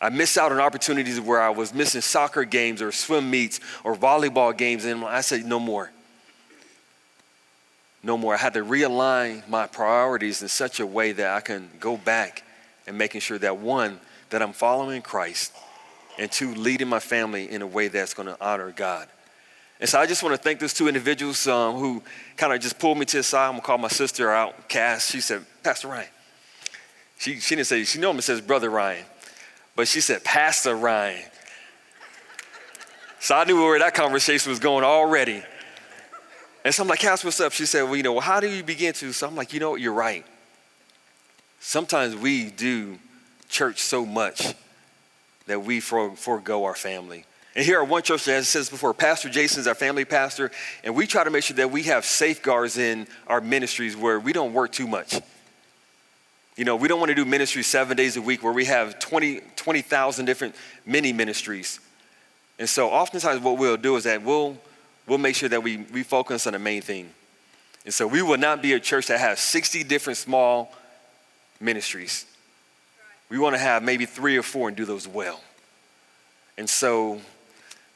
I 0.00 0.10
missed 0.10 0.36
out 0.36 0.52
on 0.52 0.60
opportunities 0.60 1.20
where 1.20 1.40
I 1.40 1.50
was 1.50 1.72
missing 1.72 2.02
soccer 2.02 2.44
games 2.44 2.82
or 2.82 2.92
swim 2.92 3.30
meets 3.30 3.60
or 3.84 3.94
volleyball 3.94 4.56
games, 4.56 4.84
and 4.84 5.04
I 5.04 5.22
said, 5.22 5.46
no 5.46 5.58
more. 5.58 5.90
No 8.02 8.18
more. 8.18 8.34
I 8.34 8.36
had 8.36 8.52
to 8.54 8.64
realign 8.64 9.48
my 9.48 9.66
priorities 9.66 10.42
in 10.42 10.48
such 10.48 10.78
a 10.78 10.86
way 10.86 11.12
that 11.12 11.34
I 11.34 11.40
can 11.40 11.70
go 11.80 11.96
back 11.96 12.42
and 12.86 12.98
making 12.98 13.22
sure 13.22 13.38
that 13.38 13.56
one, 13.56 13.98
that 14.28 14.42
I'm 14.42 14.52
following 14.52 15.00
Christ, 15.00 15.54
and 16.18 16.30
two, 16.30 16.54
leading 16.54 16.88
my 16.88 17.00
family 17.00 17.50
in 17.50 17.62
a 17.62 17.66
way 17.66 17.88
that's 17.88 18.14
going 18.14 18.28
to 18.28 18.36
honor 18.40 18.70
God. 18.70 19.08
And 19.80 19.88
so 19.88 19.98
I 19.98 20.06
just 20.06 20.22
want 20.22 20.34
to 20.34 20.40
thank 20.40 20.60
those 20.60 20.72
two 20.72 20.88
individuals 20.88 21.46
um, 21.46 21.76
who 21.76 22.02
kind 22.36 22.52
of 22.52 22.60
just 22.60 22.78
pulled 22.78 22.96
me 22.96 23.04
to 23.06 23.16
the 23.18 23.22
side. 23.22 23.46
I'm 23.46 23.52
going 23.52 23.60
to 23.60 23.66
call 23.66 23.78
my 23.78 23.88
sister 23.88 24.30
out, 24.30 24.68
Cass. 24.68 25.10
She 25.10 25.20
said, 25.20 25.44
Pastor 25.62 25.88
Ryan. 25.88 26.08
She, 27.18 27.40
she 27.40 27.56
didn't 27.56 27.66
say, 27.66 27.84
she 27.84 27.98
normally 27.98 28.22
says 28.22 28.40
Brother 28.40 28.70
Ryan, 28.70 29.04
but 29.76 29.88
she 29.88 30.00
said, 30.00 30.24
Pastor 30.24 30.76
Ryan. 30.76 31.24
So 33.20 33.34
I 33.34 33.44
knew 33.44 33.62
where 33.62 33.78
that 33.78 33.94
conversation 33.94 34.50
was 34.50 34.58
going 34.58 34.84
already. 34.84 35.42
And 36.64 36.74
so 36.74 36.82
I'm 36.82 36.88
like, 36.88 37.00
Cass, 37.00 37.24
what's 37.24 37.40
up? 37.40 37.52
She 37.52 37.66
said, 37.66 37.82
well, 37.82 37.96
you 37.96 38.02
know, 38.02 38.12
well, 38.12 38.20
how 38.20 38.40
do 38.40 38.48
you 38.48 38.62
begin 38.62 38.94
to? 38.94 39.12
So 39.12 39.26
I'm 39.26 39.36
like, 39.36 39.52
you 39.52 39.60
know 39.60 39.70
what, 39.70 39.80
you're 39.80 39.92
right. 39.92 40.24
Sometimes 41.60 42.16
we 42.16 42.50
do 42.50 42.98
church 43.48 43.80
so 43.80 44.04
much 44.04 44.54
that 45.46 45.62
we 45.64 45.80
forego 45.80 46.64
our 46.64 46.74
family. 46.74 47.24
And 47.56 47.64
here 47.64 47.80
at 47.80 47.88
One 47.88 48.02
Church, 48.02 48.26
as 48.26 48.44
it 48.44 48.50
says 48.50 48.68
before, 48.68 48.92
Pastor 48.92 49.28
Jason 49.28 49.60
is 49.60 49.66
our 49.68 49.76
family 49.76 50.04
pastor, 50.04 50.50
and 50.82 50.94
we 50.96 51.06
try 51.06 51.22
to 51.22 51.30
make 51.30 51.44
sure 51.44 51.56
that 51.56 51.70
we 51.70 51.84
have 51.84 52.04
safeguards 52.04 52.78
in 52.78 53.06
our 53.28 53.40
ministries 53.40 53.96
where 53.96 54.18
we 54.18 54.32
don't 54.32 54.52
work 54.52 54.72
too 54.72 54.88
much. 54.88 55.20
You 56.56 56.64
know, 56.64 56.76
we 56.76 56.88
don't 56.88 56.98
want 56.98 57.10
to 57.10 57.14
do 57.14 57.24
ministry 57.24 57.62
seven 57.62 57.96
days 57.96 58.16
a 58.16 58.22
week 58.22 58.42
where 58.42 58.52
we 58.52 58.64
have 58.64 58.98
20,000 58.98 59.42
20, 59.56 60.26
different 60.26 60.54
mini 60.86 61.12
ministries. 61.12 61.80
And 62.58 62.68
so 62.68 62.88
oftentimes 62.88 63.40
what 63.40 63.58
we'll 63.58 63.76
do 63.76 63.96
is 63.96 64.04
that 64.04 64.22
we'll, 64.22 64.56
we'll 65.06 65.18
make 65.18 65.34
sure 65.34 65.48
that 65.48 65.62
we, 65.62 65.78
we 65.92 66.02
focus 66.02 66.46
on 66.46 66.52
the 66.52 66.58
main 66.58 66.82
thing. 66.82 67.10
And 67.84 67.92
so 67.92 68.06
we 68.06 68.22
will 68.22 68.38
not 68.38 68.62
be 68.62 68.72
a 68.72 68.80
church 68.80 69.08
that 69.08 69.20
has 69.20 69.40
60 69.40 69.84
different 69.84 70.16
small 70.16 70.72
ministries. 71.60 72.26
We 73.28 73.38
want 73.38 73.54
to 73.54 73.60
have 73.60 73.82
maybe 73.82 74.06
three 74.06 74.36
or 74.36 74.42
four 74.42 74.68
and 74.68 74.76
do 74.76 74.84
those 74.84 75.08
well. 75.08 75.40
And 76.56 76.68
so 76.68 77.20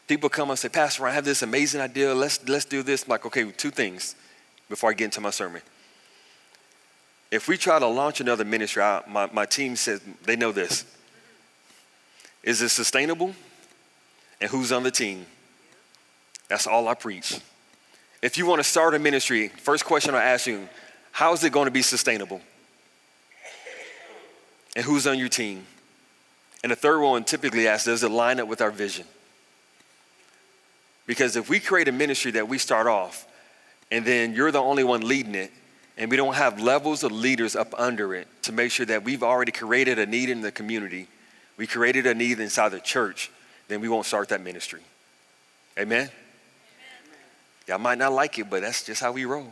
people 0.07 0.29
come 0.29 0.51
and 0.51 0.59
say, 0.59 0.69
Pastor, 0.69 1.07
I 1.07 1.13
have 1.13 1.25
this 1.25 1.43
amazing 1.43 1.81
idea. 1.81 2.15
Let's, 2.15 2.47
let's 2.49 2.65
do 2.65 2.83
this. 2.83 3.05
I'm 3.05 3.11
like, 3.11 3.27
okay, 3.27 3.51
two 3.53 3.71
things 3.71 4.17
before 4.69 4.91
I 4.91 4.95
get 4.95 5.07
into 5.07 5.21
my 5.21 5.31
sermon. 5.31 5.63
If 7.31 7.47
we 7.47 7.57
try 7.57 7.79
to 7.79 7.87
launch 7.87 8.21
another 8.21 8.45
ministry, 8.45 8.83
I, 8.83 9.03
my, 9.07 9.29
my 9.33 9.45
team 9.45 9.77
says 9.77 10.01
they 10.25 10.35
know 10.35 10.51
this. 10.51 10.85
Is 12.43 12.63
it 12.63 12.71
sustainable? 12.71 13.35
And 14.41 14.51
who's 14.51 14.73
on 14.73 14.83
the 14.83 14.91
team? 14.91 15.27
That's 16.49 16.67
all 16.67 16.89
I 16.89 16.95
preach. 16.95 17.39
If 18.23 18.39
you 18.39 18.47
want 18.47 18.61
to 18.61 18.65
start 18.65 18.95
a 18.95 18.99
ministry, 18.99 19.49
first 19.49 19.85
question 19.85 20.15
I 20.15 20.25
ask 20.25 20.47
you, 20.47 20.69
how 21.13 21.33
is 21.33 21.45
it 21.45 21.53
going 21.53 21.67
to 21.67 21.71
be 21.71 21.83
sustainable? 21.83 22.41
And 24.77 24.85
who's 24.85 25.07
on 25.07 25.19
your 25.19 25.29
team? 25.29 25.67
And 26.63 26.73
the 26.73 26.77
third 26.77 27.01
one 27.01 27.25
typically 27.25 27.69
asks, 27.69 27.87
does 27.87 28.03
it 28.03 28.11
line 28.11 28.41
up 28.41 28.49
with 28.49 28.61
our 28.61 28.71
vision? 28.71 29.07
Because 31.07 31.37
if 31.37 31.49
we 31.49 31.61
create 31.61 31.89
a 31.89 31.93
ministry 31.93 32.33
that 32.33 32.49
we 32.49 32.59
start 32.59 32.87
off 32.87 33.27
and 33.91 34.05
then 34.05 34.35
you're 34.35 34.53
the 34.53 34.61
only 34.61 34.85
one 34.85 35.07
leading 35.07 35.35
it, 35.35 35.51
and 35.97 36.11
we 36.11 36.17
don't 36.17 36.35
have 36.35 36.61
levels 36.61 37.03
of 37.03 37.11
leaders 37.11 37.57
up 37.57 37.75
under 37.77 38.15
it 38.15 38.29
to 38.43 38.53
make 38.53 38.71
sure 38.71 38.87
that 38.87 39.03
we've 39.03 39.23
already 39.25 39.51
created 39.51 39.99
a 39.99 40.07
need 40.07 40.31
in 40.31 40.43
the 40.43 40.53
community, 40.53 41.09
we 41.57 41.67
created 41.67 42.07
a 42.07 42.15
need 42.15 42.39
inside 42.39 42.69
the 42.69 42.79
church, 42.79 43.33
then 43.67 43.81
we 43.81 43.89
won't 43.89 44.07
start 44.07 44.29
that 44.29 44.41
ministry. 44.41 44.81
Amen? 45.77 46.03
Amen. 46.03 46.11
Y'all 47.67 47.79
might 47.79 47.99
not 47.99 48.13
like 48.13 48.39
it, 48.39 48.49
but 48.49 48.63
that's 48.63 48.85
just 48.85 49.01
how 49.03 49.11
we 49.11 49.25
roll. 49.25 49.51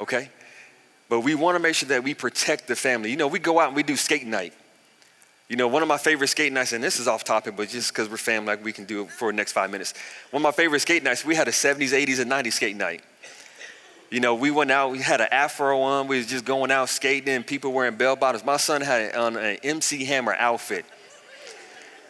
Okay? 0.00 0.30
But 1.08 1.20
we 1.20 1.34
want 1.34 1.56
to 1.56 1.60
make 1.60 1.74
sure 1.74 1.88
that 1.88 2.04
we 2.04 2.14
protect 2.14 2.68
the 2.68 2.76
family. 2.76 3.10
You 3.10 3.16
know, 3.16 3.28
we 3.28 3.38
go 3.38 3.60
out 3.60 3.68
and 3.68 3.76
we 3.76 3.82
do 3.82 3.96
skate 3.96 4.26
night. 4.26 4.52
You 5.48 5.56
know, 5.56 5.66
one 5.66 5.82
of 5.82 5.88
my 5.88 5.96
favorite 5.96 6.28
skate 6.28 6.52
nights, 6.52 6.74
and 6.74 6.84
this 6.84 7.00
is 7.00 7.08
off 7.08 7.24
topic, 7.24 7.56
but 7.56 7.70
just 7.70 7.90
because 7.90 8.10
we're 8.10 8.18
family, 8.18 8.48
like 8.48 8.62
we 8.62 8.72
can 8.72 8.84
do 8.84 9.02
it 9.02 9.10
for 9.10 9.32
the 9.32 9.36
next 9.36 9.52
five 9.52 9.70
minutes. 9.70 9.94
One 10.30 10.42
of 10.42 10.44
my 10.44 10.52
favorite 10.52 10.80
skate 10.80 11.02
nights, 11.02 11.24
we 11.24 11.34
had 11.34 11.48
a 11.48 11.52
70s, 11.52 11.90
80s, 11.90 12.20
and 12.20 12.30
90s 12.30 12.52
skate 12.52 12.76
night. 12.76 13.02
You 14.10 14.20
know, 14.20 14.34
we 14.34 14.50
went 14.50 14.70
out, 14.70 14.90
we 14.90 14.98
had 15.00 15.22
an 15.22 15.28
afro 15.30 15.80
on, 15.80 16.06
we 16.06 16.18
was 16.18 16.26
just 16.26 16.44
going 16.44 16.70
out 16.70 16.90
skating, 16.90 17.34
and 17.34 17.46
people 17.46 17.72
wearing 17.72 17.96
bell 17.96 18.14
bottoms. 18.14 18.44
My 18.44 18.58
son 18.58 18.82
had 18.82 19.14
on 19.14 19.36
an 19.36 19.56
MC 19.62 20.04
Hammer 20.04 20.34
outfit. 20.34 20.84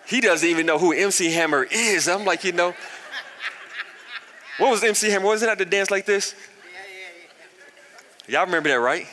He 0.06 0.20
doesn't 0.20 0.48
even 0.48 0.66
know 0.66 0.78
who 0.78 0.92
MC 0.92 1.30
Hammer 1.32 1.64
is. 1.70 2.08
I'm 2.08 2.24
like, 2.24 2.42
you 2.42 2.52
know, 2.52 2.74
what 4.58 4.70
was 4.70 4.82
MC 4.82 5.10
Hammer? 5.10 5.26
Wasn't 5.26 5.48
that 5.48 5.58
the 5.58 5.68
dance 5.68 5.92
like 5.92 6.06
this? 6.06 6.34
Y'all 8.28 8.44
remember 8.44 8.68
that, 8.68 8.80
right? 8.80 9.06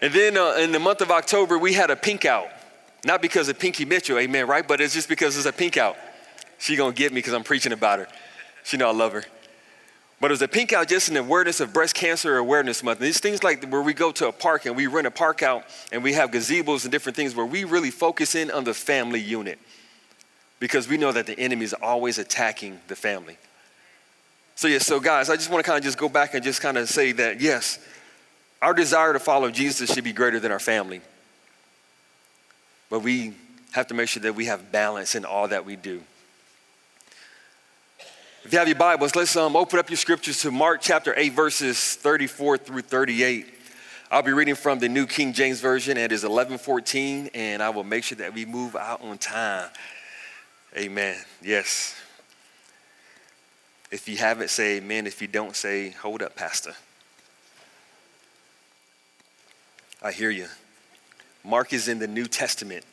And 0.00 0.12
then 0.14 0.36
uh, 0.38 0.54
in 0.54 0.72
the 0.72 0.78
month 0.78 1.02
of 1.02 1.10
October, 1.10 1.58
we 1.58 1.74
had 1.74 1.90
a 1.90 1.96
pink 1.96 2.24
out. 2.24 2.48
Not 3.04 3.20
because 3.20 3.50
of 3.50 3.58
Pinky 3.58 3.84
Mitchell, 3.84 4.18
amen, 4.18 4.46
right? 4.46 4.66
But 4.66 4.80
it's 4.80 4.94
just 4.94 5.10
because 5.10 5.36
it's 5.36 5.46
a 5.46 5.52
pink 5.52 5.76
out. 5.76 5.96
She 6.58 6.74
gonna 6.74 6.94
get 6.94 7.12
me 7.12 7.18
because 7.18 7.34
I'm 7.34 7.44
preaching 7.44 7.72
about 7.72 7.98
her. 7.98 8.08
She 8.62 8.78
know 8.78 8.88
I 8.88 8.92
love 8.92 9.12
her. 9.12 9.24
But 10.20 10.30
it 10.30 10.32
was 10.32 10.42
a 10.42 10.48
pink 10.48 10.72
out 10.72 10.88
just 10.88 11.10
in 11.10 11.16
awareness 11.18 11.60
of 11.60 11.74
breast 11.74 11.94
cancer 11.94 12.38
awareness 12.38 12.82
month. 12.82 12.98
And 12.98 13.06
these 13.06 13.20
things 13.20 13.42
like 13.42 13.68
where 13.68 13.82
we 13.82 13.92
go 13.92 14.10
to 14.12 14.28
a 14.28 14.32
park 14.32 14.64
and 14.64 14.74
we 14.74 14.86
rent 14.86 15.06
a 15.06 15.10
park 15.10 15.42
out 15.42 15.64
and 15.92 16.02
we 16.02 16.14
have 16.14 16.30
gazebos 16.30 16.84
and 16.84 16.92
different 16.92 17.14
things 17.14 17.34
where 17.34 17.44
we 17.44 17.64
really 17.64 17.90
focus 17.90 18.34
in 18.34 18.50
on 18.50 18.64
the 18.64 18.72
family 18.72 19.20
unit. 19.20 19.58
Because 20.60 20.88
we 20.88 20.96
know 20.96 21.12
that 21.12 21.26
the 21.26 21.38
enemy 21.38 21.64
is 21.64 21.74
always 21.74 22.16
attacking 22.16 22.80
the 22.88 22.96
family. 22.96 23.36
So, 24.56 24.68
yeah, 24.68 24.78
so 24.78 25.00
guys, 25.00 25.30
I 25.30 25.36
just 25.36 25.50
want 25.50 25.64
to 25.64 25.68
kind 25.68 25.78
of 25.78 25.84
just 25.84 25.98
go 25.98 26.08
back 26.08 26.34
and 26.34 26.42
just 26.42 26.60
kind 26.60 26.78
of 26.78 26.88
say 26.88 27.12
that, 27.12 27.40
yes, 27.40 27.78
our 28.62 28.72
desire 28.72 29.12
to 29.12 29.18
follow 29.18 29.50
Jesus 29.50 29.92
should 29.92 30.04
be 30.04 30.12
greater 30.12 30.38
than 30.40 30.52
our 30.52 30.60
family. 30.60 31.00
But 32.88 33.00
we 33.00 33.34
have 33.72 33.88
to 33.88 33.94
make 33.94 34.08
sure 34.08 34.22
that 34.22 34.34
we 34.34 34.46
have 34.46 34.70
balance 34.70 35.14
in 35.14 35.24
all 35.24 35.48
that 35.48 35.66
we 35.66 35.76
do. 35.76 36.02
If 38.44 38.52
you 38.52 38.58
have 38.58 38.68
your 38.68 38.76
Bibles, 38.76 39.16
let's 39.16 39.34
um, 39.36 39.56
open 39.56 39.78
up 39.78 39.88
your 39.90 39.96
scriptures 39.96 40.42
to 40.42 40.50
Mark 40.50 40.80
chapter 40.80 41.14
8, 41.16 41.32
verses 41.32 41.96
34 41.96 42.58
through 42.58 42.82
38. 42.82 43.46
I'll 44.10 44.22
be 44.22 44.32
reading 44.32 44.54
from 44.54 44.78
the 44.78 44.88
New 44.88 45.06
King 45.06 45.32
James 45.32 45.60
Version. 45.60 45.96
It 45.96 46.12
is 46.12 46.22
1114, 46.22 47.30
and 47.34 47.62
I 47.62 47.70
will 47.70 47.84
make 47.84 48.04
sure 48.04 48.16
that 48.18 48.34
we 48.34 48.44
move 48.44 48.76
out 48.76 49.02
on 49.02 49.18
time. 49.18 49.70
Amen. 50.76 51.16
Yes. 51.42 51.96
If 53.94 54.08
you 54.08 54.16
have 54.16 54.40
it, 54.40 54.50
say 54.50 54.78
amen. 54.78 55.06
If 55.06 55.22
you 55.22 55.28
don't, 55.28 55.54
say, 55.54 55.90
hold 55.90 56.20
up, 56.20 56.34
Pastor. 56.34 56.74
I 60.02 60.10
hear 60.10 60.30
you. 60.30 60.48
Mark 61.44 61.72
is 61.72 61.86
in 61.86 62.00
the 62.00 62.08
New 62.08 62.26
Testament. 62.26 62.84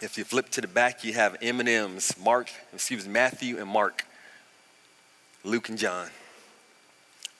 If 0.00 0.16
you 0.16 0.22
flip 0.22 0.50
to 0.50 0.60
the 0.60 0.68
back, 0.68 1.02
you 1.02 1.12
have 1.14 1.36
M&M's, 1.42 2.16
Mark, 2.22 2.52
excuse 2.72 3.04
me, 3.04 3.12
Matthew 3.12 3.58
and 3.58 3.68
Mark, 3.68 4.06
Luke 5.42 5.70
and 5.70 5.76
John. 5.76 6.06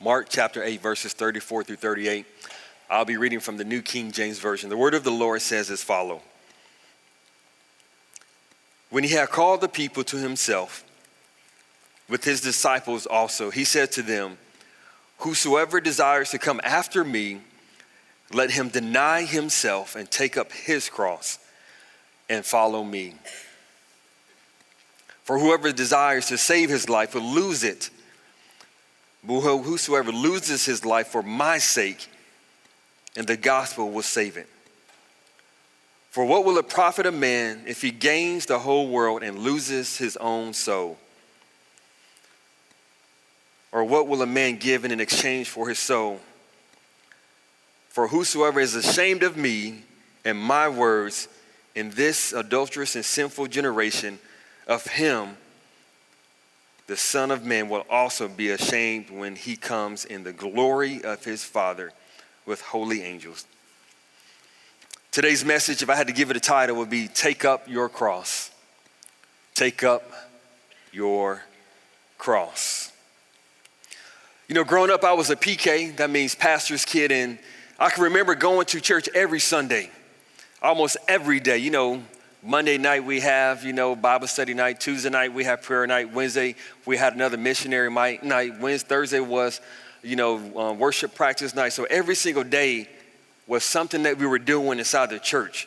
Mark 0.00 0.26
chapter 0.28 0.64
8, 0.64 0.82
verses 0.82 1.12
34 1.12 1.62
through 1.62 1.76
38. 1.76 2.26
I'll 2.90 3.04
be 3.04 3.16
reading 3.16 3.38
from 3.38 3.58
the 3.58 3.64
New 3.64 3.80
King 3.80 4.10
James 4.10 4.40
Version. 4.40 4.70
The 4.70 4.76
word 4.76 4.92
of 4.94 5.04
the 5.04 5.12
Lord 5.12 5.40
says 5.40 5.70
as 5.70 5.84
follow. 5.84 6.20
When 8.90 9.04
he 9.04 9.10
had 9.10 9.30
called 9.30 9.60
the 9.60 9.68
people 9.68 10.02
to 10.02 10.16
himself, 10.16 10.84
with 12.08 12.24
his 12.24 12.40
disciples 12.40 13.06
also. 13.06 13.50
He 13.50 13.64
said 13.64 13.92
to 13.92 14.02
them, 14.02 14.38
Whosoever 15.18 15.80
desires 15.80 16.30
to 16.30 16.38
come 16.38 16.60
after 16.64 17.04
me, 17.04 17.40
let 18.32 18.50
him 18.50 18.68
deny 18.68 19.24
himself 19.24 19.96
and 19.96 20.10
take 20.10 20.36
up 20.36 20.52
his 20.52 20.88
cross 20.88 21.38
and 22.28 22.44
follow 22.44 22.82
me. 22.82 23.14
For 25.24 25.38
whoever 25.38 25.72
desires 25.72 26.26
to 26.26 26.38
save 26.38 26.68
his 26.68 26.88
life 26.88 27.14
will 27.14 27.22
lose 27.22 27.64
it. 27.64 27.90
But 29.22 29.40
whosoever 29.40 30.12
loses 30.12 30.66
his 30.66 30.84
life 30.84 31.08
for 31.08 31.22
my 31.22 31.58
sake 31.58 32.08
and 33.16 33.26
the 33.26 33.36
gospel 33.36 33.90
will 33.90 34.02
save 34.02 34.36
it. 34.36 34.48
For 36.10 36.24
what 36.24 36.44
will 36.44 36.58
it 36.58 36.68
profit 36.68 37.06
a 37.06 37.12
man 37.12 37.62
if 37.66 37.82
he 37.82 37.90
gains 37.90 38.46
the 38.46 38.58
whole 38.58 38.88
world 38.88 39.22
and 39.22 39.38
loses 39.38 39.96
his 39.96 40.16
own 40.18 40.52
soul? 40.52 40.98
Or 43.74 43.82
what 43.82 44.06
will 44.06 44.22
a 44.22 44.26
man 44.26 44.56
give 44.56 44.84
in 44.84 45.00
exchange 45.00 45.48
for 45.48 45.68
his 45.68 45.80
soul? 45.80 46.20
For 47.88 48.06
whosoever 48.06 48.60
is 48.60 48.76
ashamed 48.76 49.24
of 49.24 49.36
me 49.36 49.82
and 50.24 50.38
my 50.38 50.68
words 50.68 51.28
in 51.74 51.90
this 51.90 52.32
adulterous 52.32 52.94
and 52.94 53.04
sinful 53.04 53.48
generation, 53.48 54.20
of 54.68 54.86
him 54.86 55.36
the 56.86 56.96
Son 56.96 57.32
of 57.32 57.44
Man 57.44 57.68
will 57.68 57.84
also 57.90 58.28
be 58.28 58.50
ashamed 58.50 59.10
when 59.10 59.34
he 59.34 59.56
comes 59.56 60.04
in 60.04 60.22
the 60.22 60.32
glory 60.32 61.02
of 61.02 61.24
his 61.24 61.42
Father 61.42 61.92
with 62.46 62.60
holy 62.60 63.02
angels. 63.02 63.44
Today's 65.10 65.44
message, 65.44 65.82
if 65.82 65.90
I 65.90 65.96
had 65.96 66.06
to 66.06 66.12
give 66.12 66.30
it 66.30 66.36
a 66.36 66.40
title, 66.40 66.76
would 66.76 66.90
be 66.90 67.08
Take 67.08 67.44
Up 67.44 67.68
Your 67.68 67.88
Cross. 67.88 68.52
Take 69.54 69.82
Up 69.82 70.12
Your 70.92 71.42
Cross. 72.18 72.92
You 74.54 74.60
know, 74.60 74.64
growing 74.64 74.92
up, 74.92 75.02
I 75.02 75.14
was 75.14 75.30
a 75.30 75.34
PK, 75.34 75.96
that 75.96 76.10
means 76.10 76.36
pastor's 76.36 76.84
kid, 76.84 77.10
and 77.10 77.40
I 77.76 77.90
can 77.90 78.04
remember 78.04 78.36
going 78.36 78.66
to 78.66 78.80
church 78.80 79.08
every 79.12 79.40
Sunday, 79.40 79.90
almost 80.62 80.96
every 81.08 81.40
day. 81.40 81.58
You 81.58 81.72
know, 81.72 82.00
Monday 82.40 82.78
night 82.78 83.02
we 83.02 83.18
have, 83.18 83.64
you 83.64 83.72
know, 83.72 83.96
Bible 83.96 84.28
study 84.28 84.54
night. 84.54 84.78
Tuesday 84.78 85.10
night 85.10 85.32
we 85.32 85.42
have 85.42 85.62
prayer 85.62 85.84
night. 85.88 86.12
Wednesday 86.12 86.54
we 86.86 86.96
had 86.96 87.14
another 87.14 87.36
missionary 87.36 87.90
night. 87.90 88.60
Wednesday, 88.60 88.86
Thursday 88.86 89.18
was, 89.18 89.60
you 90.04 90.14
know, 90.14 90.36
um, 90.56 90.78
worship 90.78 91.16
practice 91.16 91.56
night. 91.56 91.72
So 91.72 91.82
every 91.90 92.14
single 92.14 92.44
day 92.44 92.88
was 93.48 93.64
something 93.64 94.04
that 94.04 94.18
we 94.18 94.26
were 94.26 94.38
doing 94.38 94.78
inside 94.78 95.10
the 95.10 95.18
church. 95.18 95.66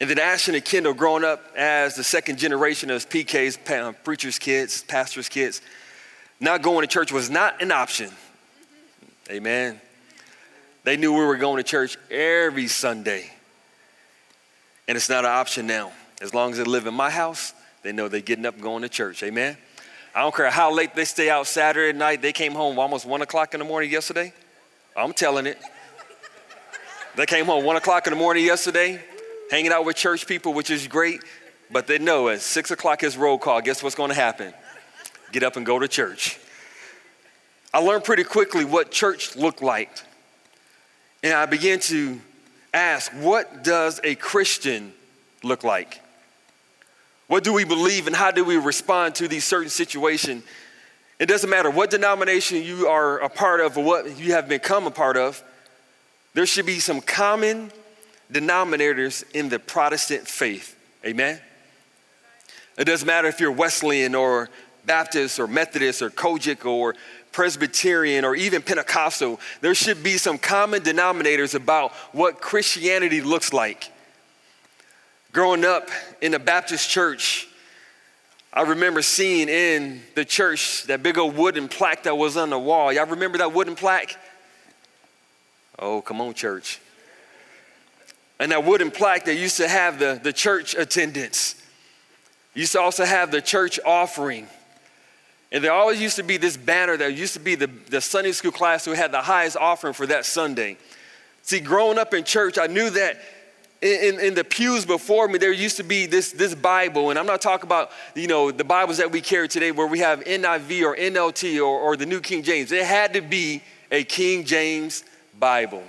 And 0.00 0.08
then 0.08 0.20
Ashton 0.20 0.54
and 0.54 0.64
Kendall, 0.64 0.94
growing 0.94 1.24
up 1.24 1.42
as 1.56 1.96
the 1.96 2.04
second 2.04 2.38
generation 2.38 2.92
of 2.92 3.08
PKs, 3.08 4.04
preachers' 4.04 4.38
kids, 4.38 4.84
pastors' 4.84 5.28
kids, 5.28 5.60
not 6.44 6.62
going 6.62 6.82
to 6.82 6.86
church 6.86 7.10
was 7.10 7.30
not 7.30 7.60
an 7.60 7.72
option. 7.72 8.10
Amen. 9.30 9.80
They 10.84 10.96
knew 10.96 11.12
we 11.12 11.24
were 11.24 11.36
going 11.36 11.56
to 11.56 11.68
church 11.68 11.96
every 12.10 12.68
Sunday. 12.68 13.30
And 14.86 14.96
it's 14.96 15.08
not 15.08 15.24
an 15.24 15.30
option 15.30 15.66
now. 15.66 15.92
As 16.20 16.34
long 16.34 16.52
as 16.52 16.58
they 16.58 16.64
live 16.64 16.86
in 16.86 16.94
my 16.94 17.10
house, 17.10 17.54
they 17.82 17.92
know 17.92 18.08
they're 18.08 18.20
getting 18.20 18.46
up 18.46 18.54
and 18.54 18.62
going 18.62 18.82
to 18.82 18.88
church. 18.88 19.22
Amen. 19.22 19.56
I 20.14 20.20
don't 20.20 20.34
care 20.34 20.50
how 20.50 20.72
late 20.72 20.94
they 20.94 21.04
stay 21.04 21.28
out 21.28 21.46
Saturday 21.46 21.96
night. 21.96 22.22
They 22.22 22.32
came 22.32 22.52
home 22.52 22.78
almost 22.78 23.04
one 23.04 23.22
o'clock 23.22 23.54
in 23.54 23.60
the 23.60 23.66
morning 23.66 23.90
yesterday. 23.90 24.32
I'm 24.96 25.12
telling 25.12 25.46
it. 25.46 25.58
They 27.16 27.26
came 27.26 27.46
home 27.46 27.64
one 27.64 27.76
o'clock 27.76 28.06
in 28.06 28.12
the 28.12 28.18
morning 28.18 28.44
yesterday, 28.44 29.00
hanging 29.50 29.72
out 29.72 29.84
with 29.84 29.96
church 29.96 30.26
people, 30.26 30.52
which 30.52 30.70
is 30.70 30.86
great. 30.86 31.20
But 31.70 31.86
they 31.86 31.98
know 31.98 32.28
at 32.28 32.42
six 32.42 32.70
o'clock 32.70 33.02
is 33.02 33.16
roll 33.16 33.38
call. 33.38 33.60
Guess 33.60 33.82
what's 33.82 33.96
going 33.96 34.10
to 34.10 34.14
happen? 34.14 34.52
Get 35.34 35.42
up 35.42 35.56
and 35.56 35.66
go 35.66 35.80
to 35.80 35.88
church. 35.88 36.38
I 37.74 37.78
learned 37.78 38.04
pretty 38.04 38.22
quickly 38.22 38.64
what 38.64 38.92
church 38.92 39.34
looked 39.34 39.62
like. 39.62 39.90
And 41.24 41.32
I 41.32 41.44
began 41.46 41.80
to 41.80 42.20
ask, 42.72 43.10
what 43.12 43.64
does 43.64 44.00
a 44.04 44.14
Christian 44.14 44.92
look 45.42 45.64
like? 45.64 46.00
What 47.26 47.42
do 47.42 47.52
we 47.52 47.64
believe 47.64 48.06
and 48.06 48.14
how 48.14 48.30
do 48.30 48.44
we 48.44 48.58
respond 48.58 49.16
to 49.16 49.26
these 49.26 49.44
certain 49.44 49.70
situations? 49.70 50.44
It 51.18 51.26
doesn't 51.26 51.50
matter 51.50 51.68
what 51.68 51.90
denomination 51.90 52.62
you 52.62 52.86
are 52.86 53.18
a 53.18 53.28
part 53.28 53.60
of 53.60 53.76
or 53.76 53.82
what 53.82 54.16
you 54.16 54.32
have 54.32 54.48
become 54.48 54.86
a 54.86 54.90
part 54.90 55.16
of, 55.16 55.42
there 56.34 56.46
should 56.46 56.66
be 56.66 56.78
some 56.78 57.00
common 57.00 57.72
denominators 58.32 59.24
in 59.32 59.48
the 59.48 59.58
Protestant 59.58 60.28
faith. 60.28 60.78
Amen? 61.04 61.40
It 62.76 62.84
doesn't 62.84 63.06
matter 63.06 63.28
if 63.28 63.40
you're 63.40 63.52
Wesleyan 63.52 64.14
or 64.14 64.50
Baptist 64.86 65.38
or 65.38 65.46
Methodist 65.46 66.02
or 66.02 66.10
COGIC 66.10 66.64
or 66.64 66.94
Presbyterian 67.32 68.24
or 68.24 68.36
even 68.36 68.62
Pentecostal, 68.62 69.40
there 69.60 69.74
should 69.74 70.02
be 70.02 70.16
some 70.18 70.38
common 70.38 70.82
denominators 70.82 71.54
about 71.54 71.92
what 72.12 72.40
Christianity 72.40 73.20
looks 73.20 73.52
like. 73.52 73.90
Growing 75.32 75.64
up 75.64 75.88
in 76.20 76.34
a 76.34 76.38
Baptist 76.38 76.88
church, 76.88 77.48
I 78.52 78.62
remember 78.62 79.02
seeing 79.02 79.48
in 79.48 80.00
the 80.14 80.24
church 80.24 80.84
that 80.84 81.02
big 81.02 81.18
old 81.18 81.36
wooden 81.36 81.66
plaque 81.66 82.04
that 82.04 82.16
was 82.16 82.36
on 82.36 82.50
the 82.50 82.58
wall. 82.58 82.92
Y'all 82.92 83.06
remember 83.06 83.38
that 83.38 83.52
wooden 83.52 83.74
plaque? 83.74 84.16
Oh, 85.76 86.00
come 86.00 86.20
on, 86.20 86.34
church. 86.34 86.80
And 88.38 88.52
that 88.52 88.64
wooden 88.64 88.92
plaque 88.92 89.24
that 89.24 89.34
used 89.34 89.56
to 89.56 89.68
have 89.68 89.98
the, 89.98 90.20
the 90.22 90.32
church 90.32 90.76
attendance. 90.76 91.60
Used 92.54 92.72
to 92.72 92.80
also 92.80 93.04
have 93.04 93.32
the 93.32 93.42
church 93.42 93.80
offering. 93.84 94.46
And 95.54 95.62
there 95.62 95.72
always 95.72 96.00
used 96.00 96.16
to 96.16 96.24
be 96.24 96.36
this 96.36 96.56
banner 96.56 96.96
that 96.96 97.14
used 97.14 97.34
to 97.34 97.38
be 97.38 97.54
the, 97.54 97.68
the 97.68 98.00
Sunday 98.00 98.32
school 98.32 98.50
class 98.50 98.84
who 98.84 98.90
had 98.90 99.12
the 99.12 99.22
highest 99.22 99.56
offering 99.56 99.94
for 99.94 100.04
that 100.08 100.26
Sunday. 100.26 100.76
See, 101.42 101.60
growing 101.60 101.96
up 101.96 102.12
in 102.12 102.24
church, 102.24 102.58
I 102.58 102.66
knew 102.66 102.90
that 102.90 103.22
in, 103.80 104.18
in, 104.18 104.34
the 104.34 104.42
pews 104.42 104.84
before 104.84 105.28
me, 105.28 105.38
there 105.38 105.52
used 105.52 105.76
to 105.76 105.84
be 105.84 106.06
this, 106.06 106.32
this 106.32 106.56
Bible, 106.56 107.10
and 107.10 107.18
I'm 107.18 107.26
not 107.26 107.40
talking 107.40 107.68
about, 107.68 107.92
you 108.16 108.26
know, 108.26 108.50
the 108.50 108.64
Bibles 108.64 108.96
that 108.96 109.12
we 109.12 109.20
carry 109.20 109.46
today 109.46 109.70
where 109.70 109.86
we 109.86 110.00
have 110.00 110.24
NIV 110.24 110.82
or 110.82 110.96
NLT 110.96 111.58
or, 111.58 111.78
or 111.78 111.96
the 111.96 112.06
New 112.06 112.20
King 112.20 112.42
James. 112.42 112.72
It 112.72 112.84
had 112.84 113.12
to 113.12 113.20
be 113.20 113.62
a 113.92 114.02
King 114.02 114.44
James 114.44 115.04
Bible. 115.38 115.84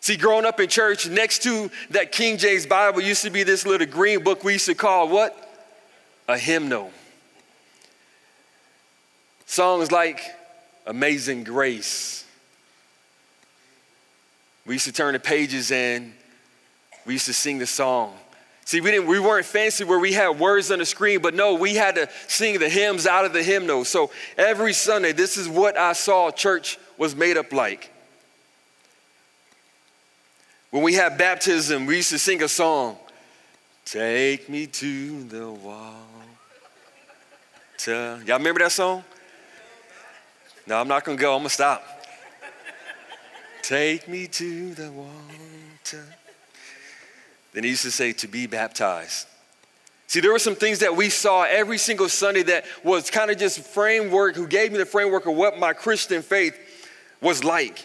See, 0.00 0.16
growing 0.16 0.46
up 0.46 0.58
in 0.58 0.70
church, 0.70 1.06
next 1.06 1.42
to 1.42 1.70
that 1.90 2.12
King 2.12 2.38
James 2.38 2.64
Bible 2.64 3.02
used 3.02 3.24
to 3.24 3.30
be 3.30 3.42
this 3.42 3.66
little 3.66 3.86
green 3.86 4.24
book 4.24 4.42
we 4.42 4.54
used 4.54 4.66
to 4.66 4.74
call 4.74 5.10
what? 5.10 5.36
A 6.28 6.38
hymnal. 6.38 6.92
Songs 9.50 9.90
like 9.90 10.22
Amazing 10.86 11.42
Grace. 11.42 12.24
We 14.64 14.76
used 14.76 14.84
to 14.84 14.92
turn 14.92 15.14
the 15.14 15.18
pages 15.18 15.72
and 15.72 16.12
we 17.04 17.14
used 17.14 17.26
to 17.26 17.32
sing 17.32 17.58
the 17.58 17.66
song. 17.66 18.14
See, 18.64 18.80
we, 18.80 18.92
didn't, 18.92 19.08
we 19.08 19.18
weren't 19.18 19.44
fancy 19.44 19.82
where 19.82 19.98
we 19.98 20.12
had 20.12 20.38
words 20.38 20.70
on 20.70 20.78
the 20.78 20.86
screen, 20.86 21.20
but 21.20 21.34
no, 21.34 21.54
we 21.54 21.74
had 21.74 21.96
to 21.96 22.08
sing 22.28 22.60
the 22.60 22.68
hymns 22.68 23.08
out 23.08 23.24
of 23.24 23.32
the 23.32 23.42
hymnal. 23.42 23.84
So 23.84 24.12
every 24.38 24.72
Sunday, 24.72 25.10
this 25.10 25.36
is 25.36 25.48
what 25.48 25.76
I 25.76 25.94
saw 25.94 26.30
church 26.30 26.78
was 26.96 27.16
made 27.16 27.36
up 27.36 27.52
like. 27.52 27.92
When 30.70 30.84
we 30.84 30.94
had 30.94 31.18
baptism, 31.18 31.86
we 31.86 31.96
used 31.96 32.10
to 32.10 32.20
sing 32.20 32.40
a 32.44 32.48
song. 32.48 32.98
Take 33.84 34.48
me 34.48 34.68
to 34.68 35.24
the 35.24 35.50
wall. 35.50 36.06
To, 37.78 38.22
y'all 38.24 38.38
remember 38.38 38.60
that 38.60 38.70
song? 38.70 39.02
No, 40.70 40.80
I'm 40.80 40.86
not 40.86 41.04
gonna 41.04 41.18
go. 41.18 41.34
I'm 41.34 41.40
gonna 41.40 41.50
stop. 41.50 41.84
Take 43.60 44.06
me 44.06 44.28
to 44.28 44.72
the 44.72 44.92
water. 44.92 46.06
Then 47.52 47.64
he 47.64 47.70
used 47.70 47.82
to 47.82 47.90
say, 47.90 48.12
to 48.12 48.28
be 48.28 48.46
baptized. 48.46 49.26
See, 50.06 50.20
there 50.20 50.30
were 50.30 50.38
some 50.38 50.54
things 50.54 50.78
that 50.78 50.94
we 50.94 51.10
saw 51.10 51.42
every 51.42 51.76
single 51.76 52.08
Sunday 52.08 52.44
that 52.44 52.66
was 52.84 53.10
kind 53.10 53.32
of 53.32 53.38
just 53.38 53.58
framework, 53.58 54.36
who 54.36 54.46
gave 54.46 54.70
me 54.70 54.78
the 54.78 54.86
framework 54.86 55.26
of 55.26 55.34
what 55.34 55.58
my 55.58 55.72
Christian 55.72 56.22
faith 56.22 56.56
was 57.20 57.42
like. 57.42 57.84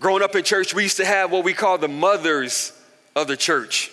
Growing 0.00 0.24
up 0.24 0.34
in 0.34 0.42
church, 0.42 0.74
we 0.74 0.82
used 0.82 0.96
to 0.96 1.04
have 1.06 1.30
what 1.30 1.44
we 1.44 1.54
call 1.54 1.78
the 1.78 1.86
mothers 1.86 2.72
of 3.14 3.28
the 3.28 3.36
church. 3.36 3.92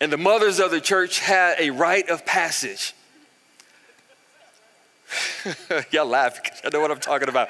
And 0.00 0.12
the 0.12 0.18
mothers 0.18 0.60
of 0.60 0.70
the 0.70 0.80
church 0.80 1.18
had 1.18 1.56
a 1.58 1.70
rite 1.70 2.10
of 2.10 2.24
passage. 2.24 2.94
Y'all 5.90 6.06
laugh 6.06 6.42
because 6.42 6.60
I 6.64 6.68
know 6.72 6.80
what 6.80 6.90
I'm 6.90 7.00
talking 7.00 7.28
about. 7.28 7.48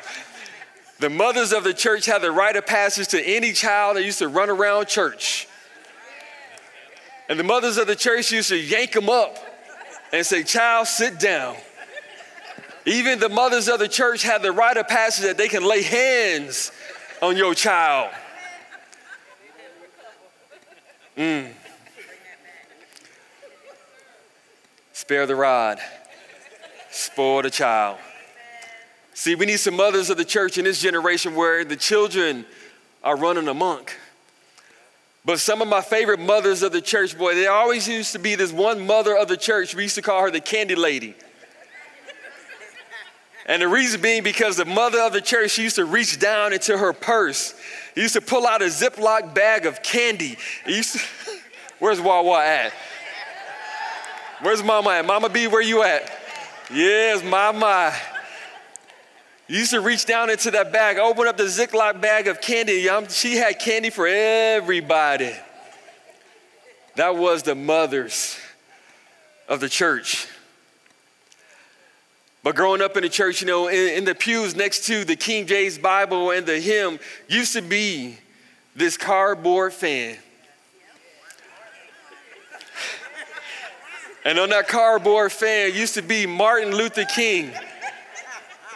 The 1.00 1.10
mothers 1.10 1.52
of 1.52 1.64
the 1.64 1.74
church 1.74 2.06
had 2.06 2.22
the 2.22 2.30
rite 2.30 2.56
of 2.56 2.66
passage 2.66 3.08
to 3.08 3.22
any 3.22 3.52
child 3.52 3.96
that 3.96 4.04
used 4.04 4.18
to 4.20 4.28
run 4.28 4.48
around 4.48 4.86
church. 4.86 5.48
And 7.28 7.38
the 7.38 7.44
mothers 7.44 7.78
of 7.78 7.86
the 7.86 7.96
church 7.96 8.30
used 8.32 8.50
to 8.50 8.56
yank 8.56 8.92
them 8.92 9.08
up 9.08 9.38
and 10.12 10.24
say, 10.24 10.42
Child, 10.42 10.86
sit 10.86 11.18
down. 11.18 11.56
Even 12.86 13.18
the 13.18 13.28
mothers 13.28 13.68
of 13.68 13.78
the 13.78 13.88
church 13.88 14.22
had 14.22 14.42
the 14.42 14.52
rite 14.52 14.76
of 14.76 14.86
passage 14.88 15.24
that 15.24 15.38
they 15.38 15.48
can 15.48 15.64
lay 15.64 15.82
hands 15.82 16.70
on 17.22 17.36
your 17.36 17.54
child. 17.54 18.10
Mm. 21.16 21.52
Spare 24.92 25.26
the 25.26 25.36
rod, 25.36 25.78
spoil 27.14 27.42
the 27.42 27.50
child. 27.50 27.96
See, 29.14 29.36
we 29.36 29.46
need 29.46 29.60
some 29.60 29.76
mothers 29.76 30.10
of 30.10 30.16
the 30.16 30.24
church 30.24 30.58
in 30.58 30.64
this 30.64 30.80
generation 30.80 31.36
where 31.36 31.64
the 31.64 31.76
children 31.76 32.44
are 33.04 33.16
running 33.16 33.46
amok. 33.46 33.96
But 35.24 35.38
some 35.38 35.62
of 35.62 35.68
my 35.68 35.80
favorite 35.80 36.18
mothers 36.18 36.64
of 36.64 36.72
the 36.72 36.80
church, 36.80 37.16
boy, 37.16 37.36
there 37.36 37.52
always 37.52 37.86
used 37.86 38.14
to 38.14 38.18
be 38.18 38.34
this 38.34 38.52
one 38.52 38.84
mother 38.84 39.16
of 39.16 39.28
the 39.28 39.36
church. 39.36 39.76
We 39.76 39.84
used 39.84 39.94
to 39.94 40.02
call 40.02 40.22
her 40.22 40.30
the 40.32 40.40
candy 40.40 40.74
lady. 40.74 41.14
And 43.46 43.62
the 43.62 43.68
reason 43.68 44.00
being 44.00 44.24
because 44.24 44.56
the 44.56 44.64
mother 44.64 44.98
of 44.98 45.12
the 45.12 45.20
church, 45.20 45.52
she 45.52 45.62
used 45.62 45.76
to 45.76 45.84
reach 45.84 46.18
down 46.18 46.52
into 46.52 46.76
her 46.76 46.92
purse. 46.92 47.54
Used 47.94 48.14
to 48.14 48.22
pull 48.22 48.44
out 48.44 48.60
a 48.60 48.66
Ziploc 48.66 49.34
bag 49.34 49.66
of 49.66 49.84
candy. 49.84 50.36
To, 50.66 51.00
where's 51.78 52.00
Wawa 52.00 52.44
at? 52.44 52.72
Where's 54.42 54.64
Mama 54.64 54.90
at? 54.90 55.06
Mama 55.06 55.28
B, 55.28 55.46
where 55.46 55.62
you 55.62 55.84
at? 55.84 56.23
Yes, 56.70 57.22
Mama. 57.22 57.92
You 59.48 59.58
used 59.58 59.72
to 59.72 59.80
reach 59.80 60.06
down 60.06 60.30
into 60.30 60.50
that 60.52 60.72
bag, 60.72 60.96
open 60.96 61.26
up 61.26 61.36
the 61.36 61.44
Ziploc 61.44 62.00
bag 62.00 62.28
of 62.28 62.40
candy. 62.40 62.88
She 63.10 63.36
had 63.36 63.58
candy 63.58 63.90
for 63.90 64.06
everybody. 64.06 65.34
That 66.96 67.16
was 67.16 67.42
the 67.42 67.54
mothers 67.54 68.38
of 69.46 69.60
the 69.60 69.68
church. 69.68 70.26
But 72.42 72.56
growing 72.56 72.80
up 72.80 72.96
in 72.96 73.02
the 73.02 73.08
church, 73.08 73.42
you 73.42 73.46
know, 73.46 73.68
in, 73.68 73.98
in, 73.98 74.04
the 74.04 74.14
pews 74.14 74.54
next 74.54 74.84
to 74.86 75.04
the 75.04 75.16
King 75.16 75.46
James 75.46 75.78
Bible 75.78 76.30
and 76.30 76.46
the 76.46 76.60
hymn 76.60 76.98
used 77.28 77.54
to 77.54 77.62
be 77.62 78.18
this 78.76 78.96
cardboard 78.96 79.72
fan. 79.72 80.16
And 84.24 84.38
on 84.38 84.48
that 84.50 84.68
cardboard 84.68 85.32
fan 85.32 85.74
used 85.74 85.94
to 85.94 86.02
be 86.02 86.26
Martin 86.26 86.74
Luther 86.74 87.04
King. 87.04 87.52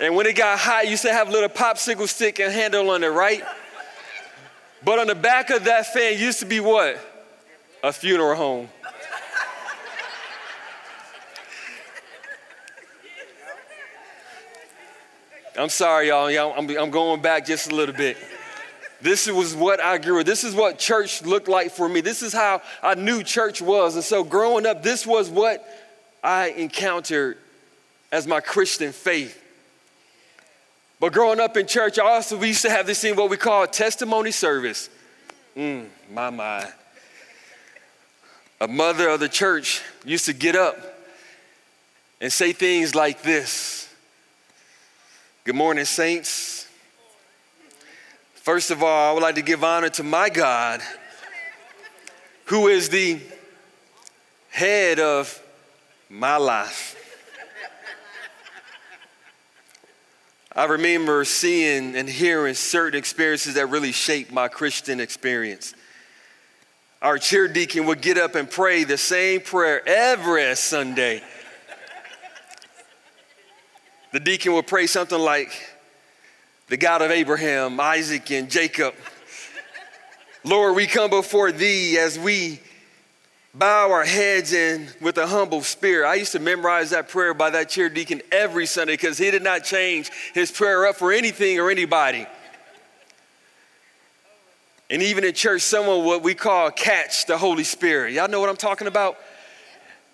And 0.00 0.14
when 0.14 0.26
it 0.26 0.36
got 0.36 0.58
hot, 0.58 0.84
you 0.84 0.90
used 0.92 1.02
to 1.02 1.12
have 1.12 1.28
a 1.28 1.30
little 1.30 1.48
popsicle 1.48 2.06
stick 2.06 2.38
and 2.38 2.52
handle 2.52 2.90
on 2.90 3.02
it, 3.02 3.08
right? 3.08 3.42
But 4.84 4.98
on 4.98 5.06
the 5.06 5.14
back 5.14 5.50
of 5.50 5.64
that 5.64 5.92
fan 5.92 6.18
used 6.18 6.40
to 6.40 6.46
be 6.46 6.60
what? 6.60 6.98
A 7.82 7.92
funeral 7.92 8.36
home. 8.36 8.68
I'm 15.56 15.70
sorry, 15.70 16.08
y'all. 16.08 16.54
I'm, 16.56 16.70
I'm 16.70 16.90
going 16.90 17.20
back 17.20 17.44
just 17.44 17.72
a 17.72 17.74
little 17.74 17.94
bit. 17.94 18.16
This 19.00 19.28
was 19.28 19.54
what 19.54 19.80
I 19.80 19.98
grew 19.98 20.20
up. 20.20 20.26
This 20.26 20.42
is 20.42 20.54
what 20.54 20.78
church 20.78 21.22
looked 21.22 21.48
like 21.48 21.70
for 21.70 21.88
me. 21.88 22.00
This 22.00 22.22
is 22.22 22.32
how 22.32 22.62
I 22.82 22.94
knew 22.94 23.22
church 23.22 23.62
was. 23.62 23.94
And 23.94 24.04
so 24.04 24.24
growing 24.24 24.66
up, 24.66 24.82
this 24.82 25.06
was 25.06 25.30
what 25.30 25.64
I 26.22 26.48
encountered 26.48 27.38
as 28.10 28.26
my 28.26 28.40
Christian 28.40 28.92
faith. 28.92 29.44
But 31.00 31.12
growing 31.12 31.38
up 31.38 31.56
in 31.56 31.66
church, 31.66 31.98
also 31.98 32.36
we 32.36 32.48
used 32.48 32.62
to 32.62 32.70
have 32.70 32.86
this 32.86 33.00
thing 33.00 33.14
what 33.14 33.30
we 33.30 33.36
call 33.36 33.62
a 33.62 33.68
testimony 33.68 34.32
service. 34.32 34.90
Mm, 35.56 35.86
my 36.12 36.30
my. 36.30 36.68
A 38.60 38.66
mother 38.66 39.08
of 39.08 39.20
the 39.20 39.28
church 39.28 39.82
used 40.04 40.24
to 40.24 40.32
get 40.32 40.56
up 40.56 40.76
and 42.20 42.32
say 42.32 42.52
things 42.52 42.96
like 42.96 43.22
this. 43.22 43.88
Good 45.44 45.54
morning, 45.54 45.84
saints. 45.84 46.57
First 48.48 48.70
of 48.70 48.82
all, 48.82 49.10
I 49.10 49.12
would 49.12 49.22
like 49.22 49.34
to 49.34 49.42
give 49.42 49.62
honor 49.62 49.90
to 49.90 50.02
my 50.02 50.30
God, 50.30 50.80
who 52.46 52.68
is 52.68 52.88
the 52.88 53.20
head 54.48 54.98
of 54.98 55.42
my 56.08 56.38
life. 56.38 56.96
I 60.56 60.64
remember 60.64 61.26
seeing 61.26 61.94
and 61.94 62.08
hearing 62.08 62.54
certain 62.54 62.98
experiences 62.98 63.56
that 63.56 63.66
really 63.66 63.92
shaped 63.92 64.32
my 64.32 64.48
Christian 64.48 64.98
experience. 64.98 65.74
Our 67.02 67.18
chair 67.18 67.48
deacon 67.48 67.84
would 67.84 68.00
get 68.00 68.16
up 68.16 68.34
and 68.34 68.50
pray 68.50 68.84
the 68.84 68.96
same 68.96 69.42
prayer 69.42 69.86
every 69.86 70.56
Sunday. 70.56 71.22
The 74.14 74.20
deacon 74.20 74.54
would 74.54 74.66
pray 74.66 74.86
something 74.86 75.18
like, 75.18 75.67
The 76.68 76.76
God 76.76 77.00
of 77.00 77.10
Abraham, 77.10 77.80
Isaac, 77.80 78.30
and 78.30 78.50
Jacob. 78.50 78.94
Lord, 80.44 80.76
we 80.76 80.86
come 80.86 81.08
before 81.08 81.50
thee 81.50 81.96
as 81.96 82.18
we 82.18 82.60
bow 83.54 83.90
our 83.90 84.04
heads 84.04 84.52
in 84.52 84.86
with 85.00 85.16
a 85.16 85.26
humble 85.26 85.62
spirit. 85.62 86.06
I 86.06 86.16
used 86.16 86.32
to 86.32 86.38
memorize 86.38 86.90
that 86.90 87.08
prayer 87.08 87.32
by 87.32 87.48
that 87.50 87.70
chair 87.70 87.88
deacon 87.88 88.20
every 88.30 88.66
Sunday 88.66 88.92
because 88.92 89.16
he 89.16 89.30
did 89.30 89.42
not 89.42 89.64
change 89.64 90.10
his 90.34 90.50
prayer 90.50 90.86
up 90.86 90.96
for 90.96 91.10
anything 91.10 91.58
or 91.58 91.70
anybody. 91.70 92.26
And 94.90 95.02
even 95.02 95.24
in 95.24 95.32
church, 95.32 95.62
someone 95.62 96.04
what 96.04 96.22
we 96.22 96.34
call 96.34 96.70
catch 96.70 97.24
the 97.24 97.38
Holy 97.38 97.64
Spirit. 97.64 98.12
Y'all 98.12 98.28
know 98.28 98.40
what 98.40 98.50
I'm 98.50 98.56
talking 98.56 98.88
about? 98.88 99.16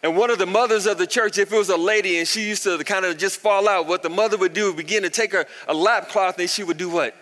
And 0.05 0.15
one 0.19 0.29
of 0.29 0.37
the 0.37 0.45
mothers 0.45 0.85
of 0.85 0.99
the 0.99 1.07
church, 1.07 1.39
if 1.39 1.51
it 1.51 1.57
was 1.57 1.71
a 1.71 1.79
lady 1.79 2.19
and 2.19 2.29
she 2.29 2.47
used 2.47 2.63
to 2.65 2.77
kind 2.85 3.07
of 3.07 3.17
just 3.17 3.41
fall 3.41 3.67
out, 3.67 3.87
what 3.87 4.03
the 4.03 4.11
mother 4.11 4.37
would 4.37 4.53
do 4.53 4.69
is 4.69 4.75
begin 4.75 5.03
to 5.03 5.09
take 5.09 5.33
her 5.33 5.47
a 5.67 5.73
lap 5.73 6.11
cloth 6.11 6.39
and 6.39 6.51
she 6.51 6.63
would 6.63 6.77
do 6.77 6.91
what? 6.91 7.15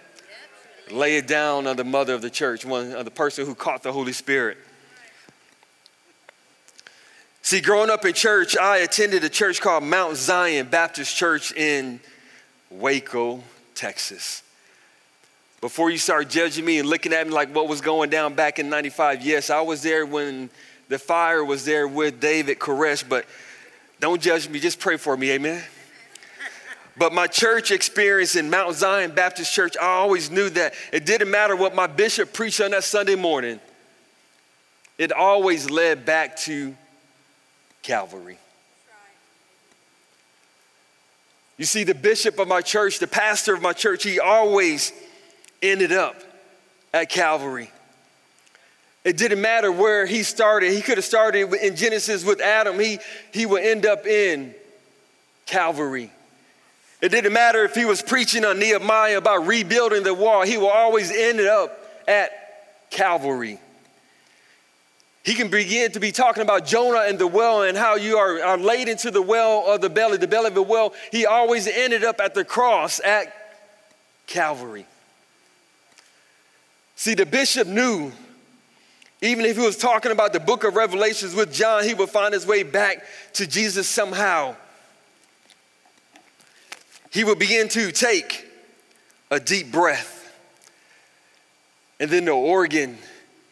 Lay 0.91 1.17
it 1.17 1.29
down 1.29 1.69
on 1.69 1.77
the 1.77 1.85
mother 1.85 2.13
of 2.13 2.23
the 2.23 2.29
church, 2.29 2.65
one 2.65 2.91
of 2.91 3.05
the 3.05 3.11
person 3.13 3.47
who 3.47 3.55
caught 3.55 3.85
the 3.85 3.93
Holy 3.93 4.13
Spirit. 4.13 4.59
See, 7.43 7.61
growing 7.61 7.89
up 7.89 8.05
in 8.05 8.15
church, 8.15 8.57
I 8.59 8.79
attended 8.79 9.23
a 9.23 9.29
church 9.29 9.61
called 9.61 9.85
Mount 9.85 10.17
Zion 10.17 10.67
Baptist 10.67 11.17
Church 11.17 11.53
in 11.53 12.01
Waco, 12.69 13.45
Texas. 13.77 14.43
Before 15.61 15.89
you 15.89 15.99
start 15.99 16.29
judging 16.29 16.65
me 16.65 16.81
and 16.81 16.89
looking 16.89 17.13
at 17.13 17.29
me 17.29 17.33
like 17.33 17.55
what 17.55 17.69
was 17.69 17.81
going 17.81 18.11
down 18.11 18.35
back 18.35 18.59
in 18.59 18.69
95, 18.69 19.25
yes, 19.25 19.51
I 19.51 19.61
was 19.61 19.85
there 19.85 20.05
when 20.05 20.51
the 20.93 20.99
fire 20.99 21.43
was 21.43 21.65
there 21.65 21.89
with 21.89 22.21
David 22.21 22.59
Koresh, 22.59 23.03
but 23.09 23.25
don't 23.99 24.21
judge 24.21 24.49
me, 24.49 24.61
just 24.61 24.79
pray 24.79 24.99
for 24.99 25.17
me, 25.17 25.31
amen? 25.31 25.63
But 26.99 27.15
my 27.15 27.27
church 27.27 27.71
experience 27.71 28.37
in 28.37 28.51
Mount 28.51 28.77
Zion 28.77 29.13
Baptist 29.13 29.55
Church, 29.55 29.75
I 29.81 29.87
always 29.87 30.31
knew 30.31 30.51
that 30.51 30.75
it 30.93 31.07
didn't 31.07 31.31
matter 31.31 31.57
what 31.57 31.75
my 31.75 31.87
bishop 31.87 32.35
preached 32.35 32.61
on 32.61 32.73
that 32.73 32.85
Sunday 32.85 33.15
morning, 33.15 33.59
it 34.99 35.13
always 35.13 35.71
led 35.71 36.05
back 36.05 36.37
to 36.39 36.77
Calvary. 37.83 38.37
You 41.57 41.65
see, 41.65 41.85
the 41.85 41.95
bishop 41.95 42.39
of 42.39 42.49
my 42.49 42.61
church, 42.61 42.99
the 42.99 43.07
pastor 43.07 43.55
of 43.55 43.63
my 43.63 43.73
church, 43.73 44.03
he 44.03 44.21
always 44.21 44.93
ended 45.63 45.93
up 45.93 46.17
at 46.93 47.09
Calvary. 47.09 47.71
It 49.05 49.17
didn't 49.17 49.41
matter 49.41 49.73
where 49.73 50.07
he 50.07 50.23
started. 50.23 50.73
He 50.73 50.81
could 50.81 50.99
have 50.99 51.05
started 51.05 51.53
in 51.55 51.75
Genesis 51.75 52.25
with 52.25 52.41
Adam. 52.41 52.79
He, 52.79 53.01
he 53.33 53.47
would 53.47 53.63
end 53.63 53.85
up 53.85 54.07
in 54.07 54.55
Calvary. 55.47 56.11
It 57.01 57.09
didn't 57.09 57.33
matter 57.33 57.65
if 57.65 57.75
he 57.75 57.85
was 57.85 58.01
preaching 58.01 58.45
on 58.45 58.61
Nehemiah 58.61 59.19
about 59.19 59.47
rebuilding 59.47 60.05
the 60.05 60.15
wall. 60.15 60.43
He 60.43 60.57
will 60.57 60.71
always 60.71 61.11
end 61.11 61.41
up 61.41 61.77
at 62.07 62.31
Calvary. 62.91 63.59
He 65.25 65.35
can 65.35 65.49
begin 65.49 65.91
to 65.93 66.01
be 66.01 66.13
talking 66.13 66.43
about 66.43 66.65
Jonah 66.65 67.05
and 67.07 67.19
the 67.19 67.27
well 67.27 67.63
and 67.63 67.77
how 67.77 67.97
you 67.97 68.19
are, 68.19 68.43
are 68.43 68.59
laid 68.59 68.89
into 68.89 69.11
the 69.11 69.23
well 69.23 69.65
of 69.67 69.81
the 69.81 69.91
belly, 69.91 70.17
the 70.17 70.29
belly 70.29 70.49
of 70.49 70.55
the 70.55 70.63
well. 70.63 70.95
He 71.11 71.27
always 71.27 71.67
ended 71.67 72.05
up 72.05 72.21
at 72.21 72.35
the 72.35 72.45
cross 72.45 73.01
at 73.01 73.33
Calvary. 74.27 74.87
See, 76.97 77.15
the 77.15 77.27
bishop 77.27 77.67
knew, 77.67 78.13
even 79.23 79.45
if 79.45 79.57
he 79.57 79.65
was 79.65 79.77
talking 79.77 80.11
about 80.11 80.33
the 80.33 80.41
book 80.41 80.65
of 80.65 80.75
Revelations 80.75 81.33
with 81.33 81.53
John, 81.53 81.85
he 81.85 81.95
would 81.95 82.11
find 82.11 82.35
his 82.35 82.45
way 82.45 82.65
back 82.65 83.05
to 83.35 83.47
Jesus 83.47 83.89
somehow. 83.89 84.57
He 87.13 87.23
would 87.23 87.39
begin 87.39 87.69
to 87.69 87.93
take 87.93 88.45
a 89.31 89.39
deep 89.39 89.71
breath, 89.71 90.35
and 92.01 92.11
then 92.11 92.25
the 92.25 92.33
organ 92.33 92.99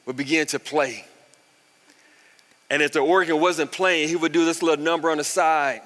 would 0.06 0.16
begin 0.16 0.46
to 0.48 0.58
play. 0.58 1.04
And 2.68 2.82
if 2.82 2.92
the 2.92 3.00
organ 3.00 3.40
wasn't 3.40 3.70
playing, 3.70 4.08
he 4.08 4.16
would 4.16 4.32
do 4.32 4.44
this 4.44 4.62
little 4.62 4.84
number 4.84 5.08
on 5.08 5.18
the 5.18 5.24
side. 5.24 5.82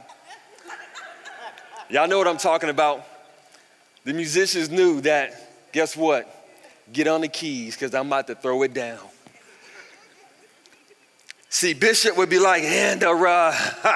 Y'all 1.90 2.09
know 2.09 2.16
what 2.16 2.27
I'm 2.27 2.38
talking 2.38 2.70
about. 2.70 3.05
The 4.05 4.14
musicians 4.14 4.70
knew 4.70 5.03
that, 5.03 5.73
guess 5.73 5.94
what? 5.94 6.27
Get 6.90 7.07
on 7.07 7.20
the 7.20 7.29
keys 7.29 7.75
because 7.75 7.94
I'm 7.94 8.07
about 8.07 8.27
to 8.29 8.35
throw 8.35 8.62
it 8.62 8.73
down. 8.73 8.99
See, 11.54 11.72
Bishop 11.72 12.16
would 12.16 12.30
be 12.30 12.40
like, 12.40 12.64
and 12.64 13.04
uh, 13.04 13.52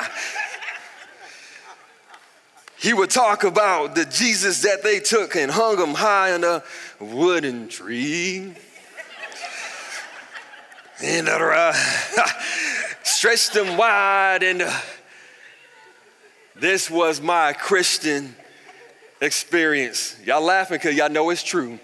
he 2.78 2.94
would 2.94 3.10
talk 3.10 3.42
about 3.42 3.96
the 3.96 4.04
Jesus 4.04 4.62
that 4.62 4.84
they 4.84 5.00
took 5.00 5.34
and 5.34 5.50
hung 5.50 5.76
him 5.76 5.94
high 5.94 6.34
on 6.34 6.44
a 6.44 6.62
wooden 7.00 7.66
tree. 7.66 8.54
and 11.02 11.28
uh, 11.28 11.72
stretched 13.02 13.54
them 13.54 13.76
wide. 13.76 14.44
And 14.44 14.62
uh, 14.62 14.80
this 16.54 16.88
was 16.88 17.20
my 17.20 17.54
Christian 17.54 18.36
experience. 19.20 20.14
Y'all 20.24 20.42
laughing 20.42 20.76
because 20.76 20.94
y'all 20.94 21.10
know 21.10 21.28
it's 21.30 21.42
true. 21.42 21.80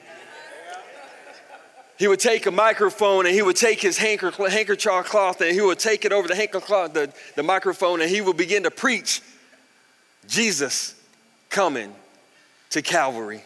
He 1.96 2.09
would 2.09 2.20
take 2.20 2.46
a 2.46 2.50
microphone 2.50 3.26
and 3.26 3.35
he 3.35 3.42
would 3.42 3.57
take 3.57 3.80
his 3.80 3.96
handkerchief 3.96 5.07
cloth 5.07 5.40
and 5.40 5.52
he 5.52 5.61
would 5.61 5.78
take 5.78 6.04
it 6.04 6.12
over 6.12 6.26
the 6.26 6.35
handkerchief 6.35 6.92
the, 6.92 7.12
the 7.37 7.42
microphone, 7.42 8.00
and 8.00 8.11
he 8.11 8.20
would 8.20 8.37
begin 8.37 8.64
to 8.64 8.70
preach 8.70 9.22
Jesus 10.26 11.00
coming 11.50 11.94
to 12.70 12.83
Calvary. 12.83 13.42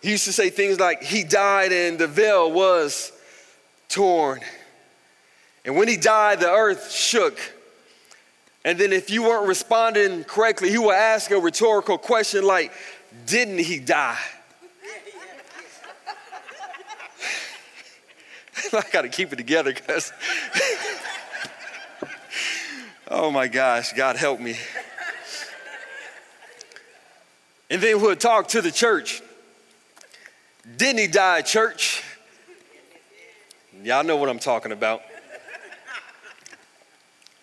He 0.00 0.12
used 0.12 0.24
to 0.24 0.32
say 0.32 0.48
things 0.48 0.80
like, 0.80 1.02
He 1.02 1.24
died 1.24 1.72
and 1.72 1.98
the 1.98 2.06
veil 2.06 2.50
was 2.50 3.12
torn. 3.88 4.40
And 5.66 5.76
when 5.76 5.88
he 5.88 5.98
died, 5.98 6.40
the 6.40 6.50
earth 6.50 6.90
shook. 6.90 7.38
And 8.64 8.78
then, 8.78 8.92
if 8.92 9.10
you 9.10 9.22
weren't 9.22 9.46
responding 9.46 10.24
correctly, 10.24 10.70
he 10.70 10.78
would 10.78 10.94
ask 10.94 11.30
a 11.30 11.38
rhetorical 11.38 11.98
question 11.98 12.44
like, 12.44 12.72
Didn't 13.26 13.58
he 13.58 13.78
die? 13.78 14.18
I 18.72 18.84
got 18.92 19.02
to 19.02 19.08
keep 19.08 19.32
it 19.32 19.36
together 19.36 19.72
because, 19.72 20.12
oh 23.08 23.30
my 23.30 23.48
gosh, 23.48 23.92
God 23.92 24.16
help 24.16 24.40
me. 24.40 24.56
And 27.70 27.80
then 27.80 28.00
we'll 28.00 28.16
talk 28.16 28.48
to 28.48 28.62
the 28.62 28.72
church. 28.72 29.22
Didn't 30.76 30.98
he 30.98 31.06
die, 31.06 31.42
church? 31.42 32.02
Y'all 33.82 34.04
know 34.04 34.16
what 34.16 34.28
I'm 34.28 34.38
talking 34.38 34.72
about. 34.72 35.02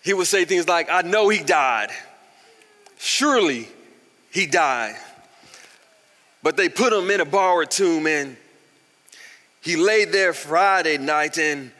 He 0.02 0.14
would 0.14 0.26
say 0.26 0.44
things 0.44 0.68
like, 0.68 0.88
I 0.90 1.02
know 1.02 1.28
he 1.28 1.42
died. 1.42 1.90
Surely 2.98 3.68
he 4.30 4.46
died. 4.46 4.96
But 6.42 6.56
they 6.56 6.68
put 6.68 6.92
him 6.92 7.10
in 7.10 7.20
a 7.20 7.24
borrowed 7.24 7.70
tomb 7.70 8.06
and 8.06 8.36
he 9.60 9.76
laid 9.76 10.12
there 10.12 10.32
Friday 10.32 10.98
night 10.98 11.38
and 11.38 11.70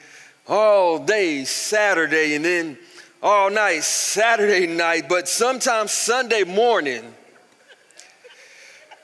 all 0.46 0.98
day 0.98 1.44
Saturday 1.44 2.34
and 2.34 2.44
then 2.44 2.78
all 3.22 3.50
night 3.50 3.82
Saturday 3.82 4.66
night. 4.66 5.08
But 5.08 5.28
sometimes 5.28 5.92
Sunday 5.92 6.44
morning, 6.44 7.14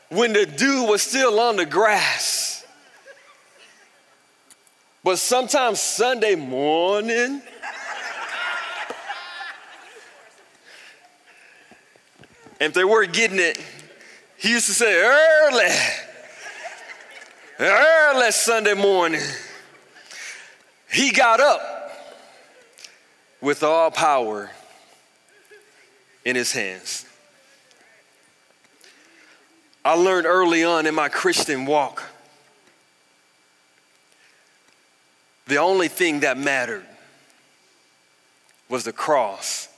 when 0.08 0.32
the 0.32 0.46
dew 0.46 0.84
was 0.84 1.02
still 1.02 1.38
on 1.40 1.56
the 1.56 1.66
grass, 1.66 2.64
but 5.02 5.18
sometimes 5.18 5.80
Sunday 5.80 6.34
morning, 6.34 7.42
if 12.60 12.72
they 12.72 12.84
weren't 12.84 13.12
getting 13.12 13.38
it, 13.38 13.58
he 14.38 14.50
used 14.50 14.66
to 14.66 14.72
say, 14.72 15.02
early, 15.02 15.68
early 17.58 18.30
Sunday 18.30 18.74
morning, 18.74 19.20
he 20.90 21.10
got 21.10 21.40
up 21.40 21.92
with 23.40 23.62
all 23.62 23.90
power 23.90 24.50
in 26.24 26.36
his 26.36 26.52
hands. 26.52 27.06
I 29.84 29.94
learned 29.94 30.26
early 30.26 30.64
on 30.64 30.86
in 30.86 30.94
my 30.94 31.08
Christian 31.08 31.66
walk 31.66 32.02
The 35.46 35.58
only 35.58 35.88
thing 35.88 36.20
that 36.20 36.38
mattered 36.38 36.86
was 38.68 38.84
the 38.84 38.92
cross 38.92 39.68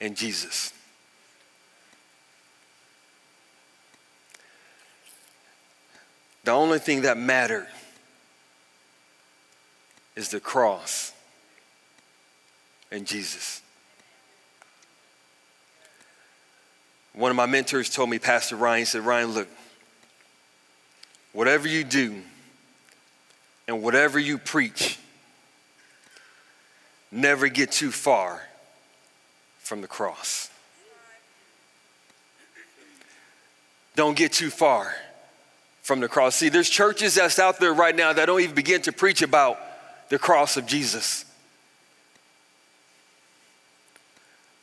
and 0.00 0.16
Jesus. 0.16 0.72
The 6.44 6.52
only 6.52 6.78
thing 6.78 7.02
that 7.02 7.16
mattered 7.16 7.66
is 10.14 10.28
the 10.28 10.40
cross 10.40 11.12
and 12.92 13.06
Jesus. 13.06 13.62
One 17.14 17.30
of 17.30 17.36
my 17.36 17.46
mentors 17.46 17.88
told 17.88 18.10
me, 18.10 18.18
Pastor 18.18 18.56
Ryan, 18.56 18.86
said, 18.86 19.02
Ryan, 19.02 19.32
look, 19.32 19.48
whatever 21.32 21.66
you 21.66 21.82
do 21.82 22.20
and 23.66 23.82
whatever 23.82 24.18
you 24.18 24.36
preach, 24.36 24.98
never 27.10 27.48
get 27.48 27.72
too 27.72 27.90
far 27.90 28.42
from 29.60 29.80
the 29.80 29.86
cross. 29.86 30.50
Don't 33.96 34.16
get 34.16 34.32
too 34.32 34.50
far 34.50 34.94
from 35.84 36.00
the 36.00 36.08
cross. 36.08 36.34
See, 36.34 36.48
there's 36.48 36.70
churches 36.70 37.14
that's 37.14 37.38
out 37.38 37.60
there 37.60 37.74
right 37.74 37.94
now 37.94 38.12
that 38.12 38.24
don't 38.24 38.40
even 38.40 38.54
begin 38.54 38.80
to 38.82 38.92
preach 38.92 39.20
about 39.20 39.58
the 40.08 40.18
cross 40.18 40.56
of 40.56 40.66
Jesus. 40.66 41.26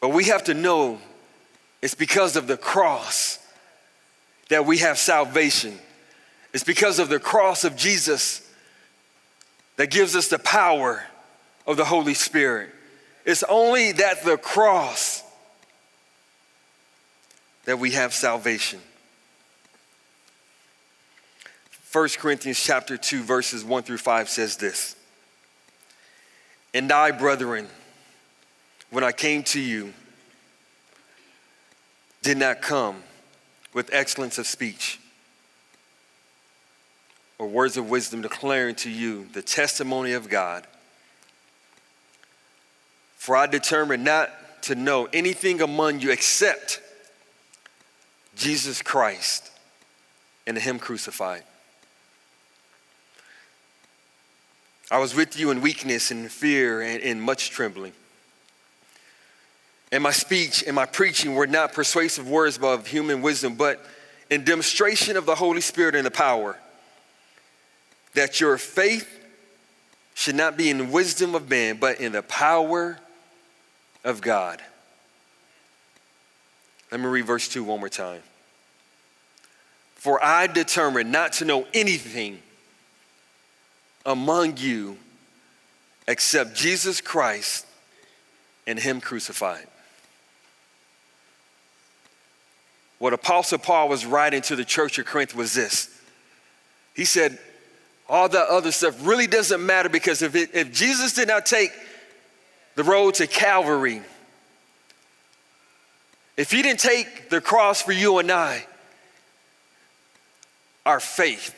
But 0.01 0.09
we 0.09 0.25
have 0.25 0.45
to 0.45 0.55
know 0.55 0.99
it's 1.79 1.93
because 1.93 2.35
of 2.35 2.47
the 2.47 2.57
cross 2.57 3.37
that 4.49 4.65
we 4.65 4.79
have 4.79 4.97
salvation. 4.97 5.77
It's 6.53 6.63
because 6.63 6.97
of 6.97 7.07
the 7.07 7.19
cross 7.19 7.63
of 7.63 7.75
Jesus 7.75 8.41
that 9.77 9.91
gives 9.91 10.15
us 10.15 10.27
the 10.27 10.39
power 10.39 11.03
of 11.67 11.77
the 11.77 11.85
Holy 11.85 12.15
Spirit. 12.15 12.71
It's 13.25 13.43
only 13.43 13.91
that 13.91 14.23
the 14.23 14.37
cross 14.37 15.23
that 17.65 17.77
we 17.77 17.91
have 17.91 18.11
salvation. 18.11 18.79
1 21.91 22.09
Corinthians 22.19 22.61
chapter 22.61 22.95
2 22.95 23.23
verses 23.23 23.65
1 23.65 23.83
through 23.83 23.97
5 23.97 24.29
says 24.29 24.55
this. 24.55 24.95
And 26.73 26.89
I, 26.89 27.11
brethren, 27.11 27.67
when 28.91 29.03
I 29.03 29.11
came 29.11 29.43
to 29.43 29.59
you, 29.59 29.93
did 32.21 32.37
not 32.37 32.61
come 32.61 33.03
with 33.73 33.89
excellence 33.91 34.37
of 34.37 34.47
speech 34.47 34.99
or 37.37 37.47
words 37.47 37.75
of 37.75 37.89
wisdom 37.89 38.21
declaring 38.21 38.75
to 38.75 38.89
you 38.89 39.27
the 39.33 39.41
testimony 39.41 40.13
of 40.13 40.29
God. 40.29 40.65
For 43.17 43.35
I 43.35 43.47
determined 43.47 44.03
not 44.03 44.29
to 44.63 44.75
know 44.75 45.09
anything 45.11 45.59
among 45.61 45.99
you 45.99 46.11
except 46.11 46.79
Jesus 48.35 48.81
Christ 48.81 49.51
and 50.47 50.57
Him 50.57 50.79
crucified. 50.79 51.43
I 54.91 54.99
was 54.99 55.15
with 55.15 55.39
you 55.39 55.51
in 55.51 55.61
weakness 55.61 56.11
and 56.11 56.29
fear 56.29 56.81
and 56.81 57.01
in 57.01 57.21
much 57.21 57.49
trembling. 57.49 57.93
And 59.89 60.03
my 60.03 60.11
speech 60.11 60.65
and 60.67 60.75
my 60.75 60.85
preaching 60.85 61.33
were 61.33 61.47
not 61.47 61.71
persuasive 61.71 62.29
words 62.29 62.57
of 62.57 62.87
human 62.87 63.21
wisdom, 63.21 63.55
but 63.55 63.83
in 64.29 64.43
demonstration 64.43 65.15
of 65.15 65.25
the 65.25 65.35
Holy 65.35 65.61
Spirit 65.61 65.95
and 65.95 66.05
the 66.05 66.11
power, 66.11 66.57
that 68.15 68.41
your 68.41 68.57
faith 68.57 69.07
should 70.13 70.35
not 70.35 70.57
be 70.57 70.69
in 70.69 70.77
the 70.77 70.83
wisdom 70.83 71.35
of 71.35 71.49
man, 71.49 71.77
but 71.77 72.01
in 72.01 72.11
the 72.11 72.23
power 72.23 72.99
of 74.03 74.19
God. 74.19 74.61
Let 76.91 76.99
me 76.99 77.07
read 77.07 77.25
verse 77.25 77.47
2 77.47 77.63
one 77.63 77.79
more 77.79 77.87
time. 77.87 78.21
For 79.95 80.23
I 80.23 80.47
determined 80.47 81.13
not 81.13 81.33
to 81.33 81.45
know 81.45 81.65
anything 81.73 82.41
among 84.05 84.57
you 84.57 84.97
except 86.07 86.55
Jesus 86.55 87.01
Christ 87.01 87.65
and 88.67 88.79
Him 88.79 89.01
crucified. 89.01 89.67
What 92.99 93.13
Apostle 93.13 93.57
Paul 93.57 93.89
was 93.89 94.05
writing 94.05 94.41
to 94.43 94.55
the 94.55 94.65
church 94.65 94.99
of 94.99 95.05
Corinth 95.05 95.35
was 95.35 95.53
this. 95.53 95.89
He 96.93 97.05
said, 97.05 97.39
all 98.07 98.27
that 98.27 98.47
other 98.47 98.71
stuff 98.71 99.07
really 99.07 99.25
doesn't 99.25 99.65
matter 99.65 99.89
because 99.89 100.21
if, 100.21 100.35
it, 100.35 100.49
if 100.53 100.73
Jesus 100.73 101.13
did 101.13 101.29
not 101.29 101.45
take 101.45 101.71
the 102.75 102.83
road 102.83 103.15
to 103.15 103.27
Calvary, 103.27 104.01
if 106.35 106.51
he 106.51 106.61
didn't 106.61 106.81
take 106.81 107.29
the 107.29 107.39
cross 107.39 107.81
for 107.81 107.93
you 107.93 108.17
and 108.17 108.29
I, 108.31 108.65
our 110.85 110.99
faith 110.99 111.55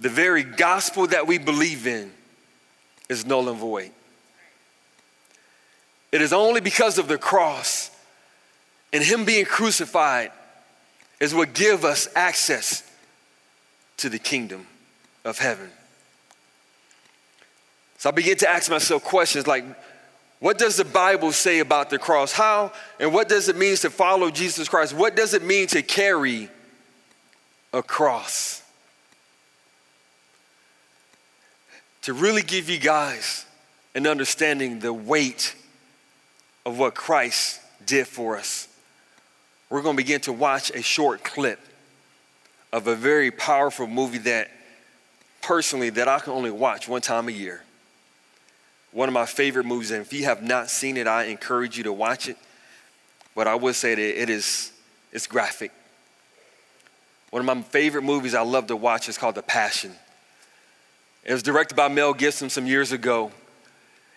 the 0.00 0.08
very 0.08 0.42
gospel 0.42 1.06
that 1.08 1.26
we 1.26 1.38
believe 1.38 1.86
in 1.86 2.10
is 3.08 3.26
null 3.26 3.48
and 3.48 3.58
void. 3.58 3.90
It 6.10 6.22
is 6.22 6.32
only 6.32 6.60
because 6.60 6.98
of 6.98 7.06
the 7.06 7.18
cross 7.18 7.90
and 8.92 9.04
him 9.04 9.24
being 9.24 9.44
crucified 9.44 10.32
is 11.20 11.34
what 11.34 11.52
give 11.52 11.84
us 11.84 12.08
access 12.16 12.82
to 13.98 14.08
the 14.08 14.18
kingdom 14.18 14.66
of 15.24 15.38
heaven. 15.38 15.70
So 17.98 18.08
I 18.08 18.12
begin 18.12 18.38
to 18.38 18.48
ask 18.48 18.70
myself 18.70 19.04
questions 19.04 19.46
like, 19.46 19.64
what 20.38 20.56
does 20.56 20.76
the 20.78 20.86
Bible 20.86 21.32
say 21.32 21.58
about 21.58 21.90
the 21.90 21.98
cross? 21.98 22.32
How 22.32 22.72
and 22.98 23.12
what 23.12 23.28
does 23.28 23.50
it 23.50 23.56
mean 23.56 23.76
to 23.76 23.90
follow 23.90 24.30
Jesus 24.30 24.68
Christ? 24.68 24.94
What 24.94 25.14
does 25.14 25.34
it 25.34 25.44
mean 25.44 25.66
to 25.68 25.82
carry 25.82 26.48
a 27.74 27.82
cross? 27.82 28.59
To 32.02 32.12
really 32.12 32.42
give 32.42 32.68
you 32.68 32.78
guys 32.78 33.44
an 33.94 34.06
understanding 34.06 34.80
the 34.80 34.92
weight 34.92 35.54
of 36.64 36.78
what 36.78 36.94
Christ 36.94 37.60
did 37.84 38.06
for 38.06 38.36
us. 38.36 38.68
We're 39.68 39.82
going 39.82 39.96
to 39.96 40.02
begin 40.02 40.20
to 40.22 40.32
watch 40.32 40.70
a 40.70 40.82
short 40.82 41.22
clip 41.22 41.60
of 42.72 42.86
a 42.86 42.94
very 42.94 43.30
powerful 43.30 43.86
movie 43.86 44.18
that 44.18 44.50
personally 45.42 45.90
that 45.90 46.08
I 46.08 46.18
can 46.18 46.32
only 46.32 46.50
watch 46.50 46.88
one 46.88 47.00
time 47.00 47.28
a 47.28 47.32
year. 47.32 47.62
One 48.92 49.08
of 49.08 49.12
my 49.12 49.26
favorite 49.26 49.66
movies, 49.66 49.90
and 49.90 50.00
if 50.02 50.12
you 50.12 50.24
have 50.24 50.42
not 50.42 50.70
seen 50.70 50.96
it, 50.96 51.06
I 51.06 51.24
encourage 51.24 51.76
you 51.76 51.84
to 51.84 51.92
watch 51.92 52.28
it. 52.28 52.36
But 53.34 53.46
I 53.46 53.54
would 53.54 53.76
say 53.76 53.94
that 53.94 54.22
it 54.22 54.28
is 54.28 54.72
it's 55.12 55.26
graphic. 55.26 55.72
One 57.30 57.40
of 57.40 57.46
my 57.46 57.62
favorite 57.62 58.02
movies 58.02 58.34
I 58.34 58.42
love 58.42 58.66
to 58.68 58.76
watch 58.76 59.08
is 59.08 59.16
called 59.16 59.36
The 59.36 59.42
Passion. 59.42 59.92
It 61.24 61.32
was 61.32 61.42
directed 61.42 61.74
by 61.74 61.88
Mel 61.88 62.14
Gibson 62.14 62.50
some 62.50 62.66
years 62.66 62.92
ago. 62.92 63.30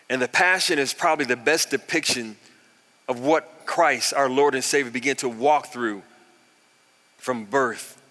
And 0.09 0.21
The 0.21 0.27
Passion 0.27 0.79
is 0.79 0.93
probably 0.93 1.25
the 1.25 1.35
best 1.35 1.69
depiction 1.69 2.37
of 3.07 3.19
what 3.19 3.65
Christ, 3.65 4.13
our 4.13 4.29
Lord 4.29 4.55
and 4.55 4.63
Savior, 4.63 4.91
began 4.91 5.15
to 5.17 5.29
walk 5.29 5.67
through 5.67 6.01
from 7.17 7.45
birth, 7.45 8.01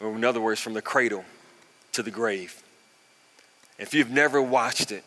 or 0.00 0.14
in 0.14 0.24
other 0.24 0.40
words, 0.40 0.60
from 0.60 0.74
the 0.74 0.82
cradle 0.82 1.24
to 1.92 2.02
the 2.02 2.10
grave. 2.10 2.62
If 3.78 3.94
you've 3.94 4.10
never 4.10 4.40
watched 4.40 4.92
it, 4.92 5.04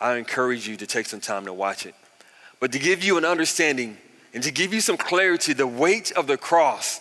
I 0.00 0.16
encourage 0.16 0.66
you 0.66 0.76
to 0.76 0.86
take 0.86 1.06
some 1.06 1.20
time 1.20 1.44
to 1.46 1.52
watch 1.52 1.86
it. 1.86 1.94
But 2.60 2.72
to 2.72 2.78
give 2.78 3.04
you 3.04 3.18
an 3.18 3.24
understanding 3.24 3.96
and 4.34 4.42
to 4.42 4.50
give 4.50 4.74
you 4.74 4.80
some 4.80 4.96
clarity, 4.96 5.52
the 5.52 5.66
weight 5.66 6.12
of 6.12 6.26
the 6.26 6.36
cross 6.36 7.00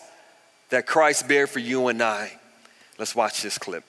that 0.70 0.86
Christ 0.86 1.28
bare 1.28 1.48
for 1.48 1.60
you 1.60 1.88
and 1.88 2.02
I, 2.02 2.38
let's 2.98 3.16
watch 3.16 3.42
this 3.42 3.58
clip. 3.58 3.84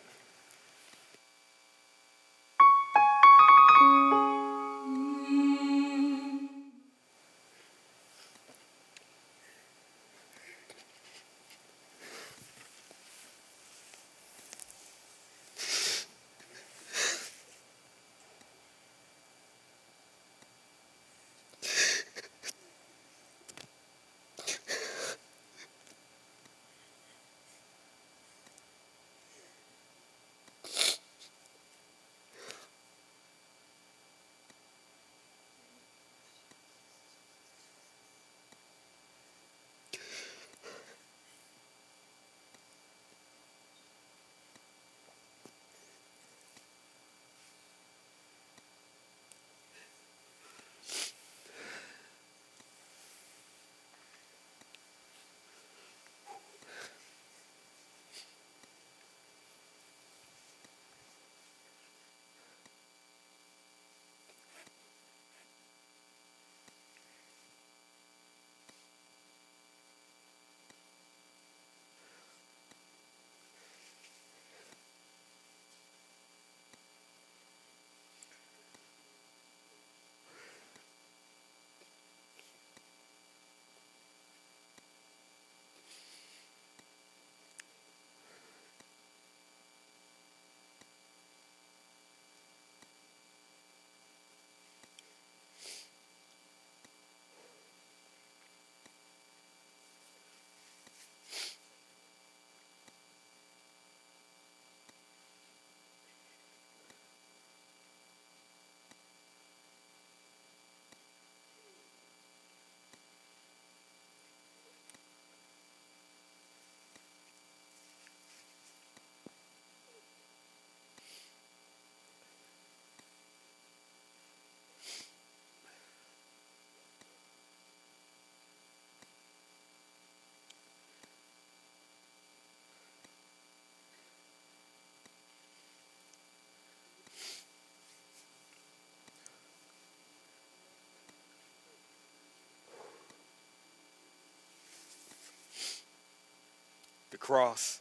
The 147.16 147.20
cross. 147.20 147.80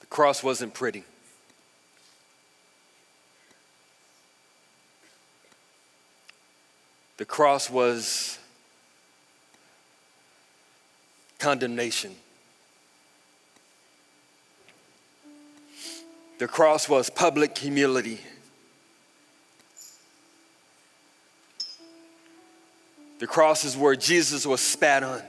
The 0.00 0.06
cross 0.08 0.42
wasn't 0.42 0.74
pretty. 0.74 1.04
The 7.16 7.24
cross 7.24 7.70
was 7.70 8.38
condemnation. 11.38 12.14
The 16.38 16.46
cross 16.46 16.90
was 16.90 17.08
public 17.08 17.56
humility. 17.56 18.20
The 23.18 23.26
cross 23.26 23.64
is 23.64 23.76
where 23.76 23.96
Jesus 23.96 24.46
was 24.46 24.60
spat 24.60 25.02
on, 25.02 25.20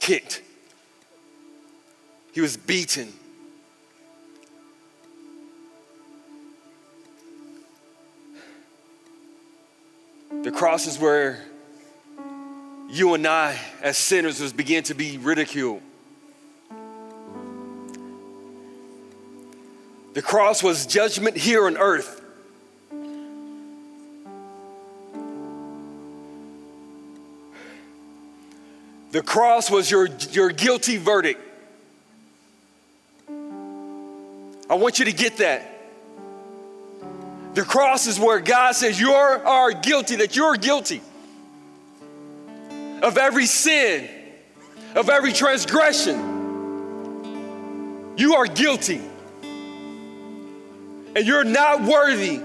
kicked. 0.00 0.42
He 2.32 2.40
was 2.40 2.56
beaten. 2.56 3.12
The 10.42 10.50
cross 10.52 10.86
is 10.86 10.98
where 10.98 11.44
you 12.88 13.14
and 13.14 13.26
I, 13.26 13.58
as 13.82 13.98
sinners, 13.98 14.40
was 14.40 14.52
begin 14.52 14.84
to 14.84 14.94
be 14.94 15.18
ridiculed. 15.18 15.82
The 20.14 20.22
cross 20.22 20.62
was 20.62 20.86
judgment 20.86 21.36
here 21.36 21.66
on 21.66 21.76
earth. 21.76 22.22
The 29.16 29.22
cross 29.22 29.70
was 29.70 29.90
your, 29.90 30.08
your 30.32 30.50
guilty 30.50 30.98
verdict. 30.98 31.40
I 34.68 34.74
want 34.74 34.98
you 34.98 35.06
to 35.06 35.12
get 35.12 35.38
that. 35.38 35.66
The 37.54 37.62
cross 37.62 38.06
is 38.06 38.20
where 38.20 38.40
God 38.40 38.74
says 38.74 39.00
you 39.00 39.12
are 39.12 39.72
guilty, 39.72 40.16
that 40.16 40.36
you're 40.36 40.56
guilty 40.56 41.00
of 43.00 43.16
every 43.16 43.46
sin, 43.46 44.06
of 44.94 45.08
every 45.08 45.32
transgression. 45.32 46.18
You 48.18 48.34
are 48.34 48.44
guilty. 48.44 49.00
And 51.16 51.26
you're 51.26 51.44
not 51.44 51.80
worthy 51.80 52.36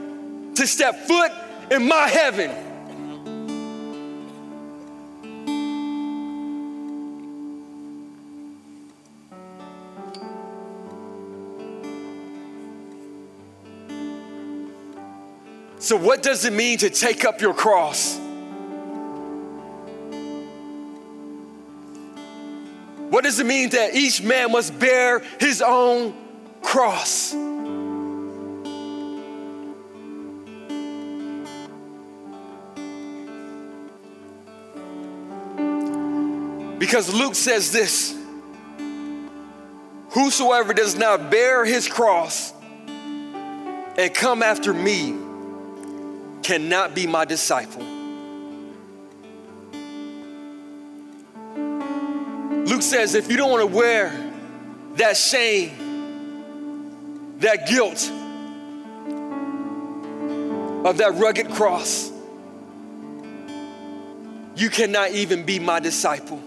to 0.55 0.65
step 0.65 1.05
foot 1.05 1.33
in 1.69 1.85
my 1.85 2.07
heaven. 2.07 2.70
So, 15.91 15.97
what 15.97 16.23
does 16.23 16.45
it 16.45 16.53
mean 16.53 16.77
to 16.77 16.89
take 16.89 17.25
up 17.25 17.41
your 17.41 17.53
cross? 17.53 18.17
What 23.09 23.25
does 23.25 23.41
it 23.41 23.45
mean 23.45 23.71
that 23.71 23.93
each 23.93 24.21
man 24.21 24.53
must 24.53 24.79
bear 24.79 25.19
his 25.41 25.61
own 25.61 26.13
cross? 26.61 27.33
Because 36.79 37.13
Luke 37.13 37.35
says 37.35 37.73
this 37.73 38.17
Whosoever 40.11 40.73
does 40.73 40.95
not 40.95 41.29
bear 41.29 41.65
his 41.65 41.89
cross 41.89 42.53
and 42.87 44.13
come 44.13 44.41
after 44.41 44.73
me 44.73 45.30
cannot 46.43 46.95
be 46.95 47.07
my 47.07 47.25
disciple. 47.25 47.83
Luke 52.65 52.81
says 52.81 53.15
if 53.15 53.29
you 53.29 53.37
don't 53.37 53.51
want 53.51 53.61
to 53.61 53.75
wear 53.75 54.11
that 54.95 55.17
shame, 55.17 55.77
that 57.39 57.67
guilt 57.67 58.09
of 60.85 60.97
that 60.97 61.15
rugged 61.15 61.49
cross, 61.51 62.11
you 64.55 64.69
cannot 64.69 65.11
even 65.11 65.45
be 65.45 65.59
my 65.59 65.79
disciple. 65.79 66.41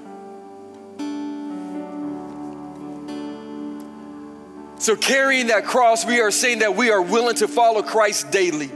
So, 4.78 4.96
carrying 4.96 5.46
that 5.46 5.64
cross, 5.64 6.04
we 6.04 6.20
are 6.20 6.30
saying 6.30 6.58
that 6.58 6.76
we 6.76 6.90
are 6.90 7.00
willing 7.00 7.36
to 7.36 7.48
follow 7.48 7.82
Christ 7.82 8.30
daily, 8.30 8.68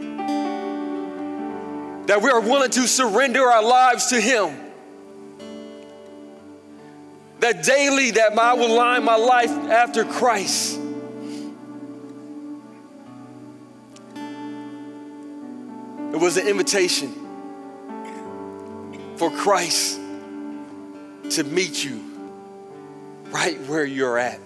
that 2.09 2.23
we 2.23 2.31
are 2.31 2.41
willing 2.41 2.71
to 2.71 2.89
surrender 2.89 3.43
our 3.43 3.63
lives 3.63 4.07
to 4.07 4.19
Him 4.19 4.57
that 7.41 7.63
daily 7.63 8.13
that 8.13 8.37
I 8.37 8.55
will 8.55 8.75
line 8.75 9.05
my 9.05 9.17
life 9.17 9.51
after 9.51 10.07
Christ. 10.07 10.81
It 16.15 16.19
was 16.19 16.39
an 16.39 16.49
invitation 16.49 17.13
for 19.17 19.31
Christ 19.31 20.01
to 21.33 21.45
meet 21.45 21.85
you 21.85 22.03
right 23.27 23.61
where 23.67 23.85
you're 23.85 24.19
at. 24.19 24.41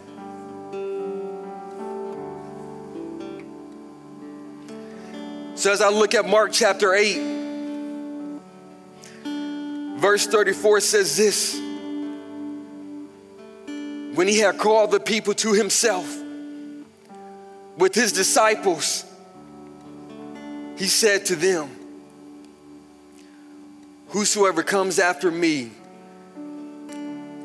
So, 5.54 5.70
as 5.70 5.80
I 5.80 5.90
look 5.90 6.16
at 6.16 6.26
Mark 6.26 6.50
chapter 6.52 6.92
8, 6.92 7.32
verse 10.03 10.26
34 10.26 10.80
says 10.80 11.16
this 11.16 11.55
when 14.16 14.26
he 14.26 14.40
had 14.40 14.59
called 14.59 14.90
the 14.90 14.98
people 14.98 15.32
to 15.32 15.53
himself 15.53 16.07
with 17.78 17.94
his 17.94 18.12
disciples, 18.12 19.05
he 20.76 20.86
said 20.86 21.24
to 21.26 21.36
them, 21.36 21.70
Whosoever 24.09 24.62
comes 24.64 24.98
after 24.98 25.30
me, 25.30 25.70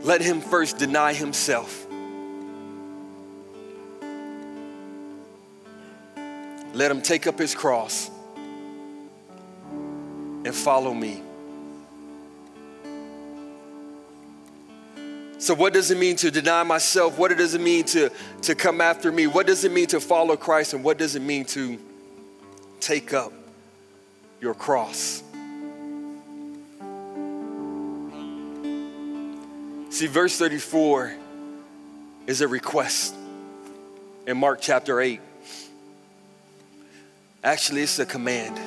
let 0.01 0.21
him 0.21 0.41
first 0.41 0.79
deny 0.79 1.13
himself. 1.13 1.85
Let 6.73 6.91
him 6.91 7.01
take 7.01 7.27
up 7.27 7.39
his 7.39 7.55
cross 7.55 8.09
and 10.43 10.53
follow 10.53 10.93
me. 10.93 11.23
So, 15.39 15.53
what 15.53 15.71
does 15.71 15.91
it 15.91 15.97
mean 15.99 16.15
to 16.17 16.31
deny 16.31 16.63
myself? 16.63 17.17
What 17.17 17.35
does 17.37 17.53
it 17.53 17.61
mean 17.61 17.85
to, 17.85 18.09
to 18.41 18.55
come 18.55 18.81
after 18.81 19.11
me? 19.11 19.27
What 19.27 19.45
does 19.45 19.63
it 19.63 19.71
mean 19.71 19.87
to 19.87 19.99
follow 19.99 20.35
Christ? 20.35 20.73
And 20.73 20.83
what 20.83 20.97
does 20.97 21.15
it 21.15 21.21
mean 21.21 21.45
to 21.45 21.79
take 22.79 23.13
up 23.13 23.31
your 24.41 24.55
cross? 24.55 25.21
See, 29.91 30.07
verse 30.07 30.37
34 30.37 31.15
is 32.25 32.41
a 32.41 32.47
request 32.47 33.15
in 34.25 34.37
Mark 34.37 34.59
chapter 34.59 34.99
8. 34.99 35.21
Actually, 37.43 37.83
it's 37.83 37.99
a 37.99 38.05
command. 38.05 38.59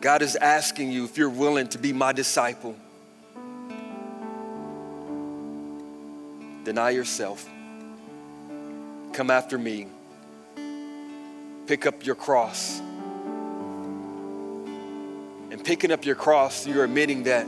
God 0.00 0.22
is 0.22 0.34
asking 0.36 0.92
you 0.92 1.04
if 1.04 1.18
you're 1.18 1.28
willing 1.28 1.68
to 1.68 1.78
be 1.78 1.92
my 1.92 2.12
disciple. 2.12 2.74
Deny 6.64 6.90
yourself. 6.90 7.46
Come 9.12 9.30
after 9.30 9.58
me. 9.58 9.88
Pick 11.66 11.84
up 11.84 12.06
your 12.06 12.14
cross. 12.14 12.80
And 15.50 15.62
picking 15.62 15.92
up 15.92 16.06
your 16.06 16.14
cross, 16.14 16.66
you're 16.66 16.84
admitting 16.84 17.24
that 17.24 17.46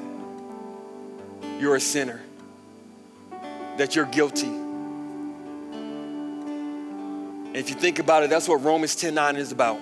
you're 1.59 1.77
a 1.77 1.81
sinner, 1.81 2.21
that 3.79 3.97
you're 3.97 4.05
guilty. 4.07 4.49
And 7.49 7.57
if 7.57 7.71
you 7.71 7.77
think 7.77 7.99
about 7.99 8.25
it, 8.25 8.31
that's 8.31 8.49
what 8.49 8.63
Romans 8.63 8.95
10 8.95 9.15
9 9.15 9.37
is 9.37 9.53
about 9.53 9.79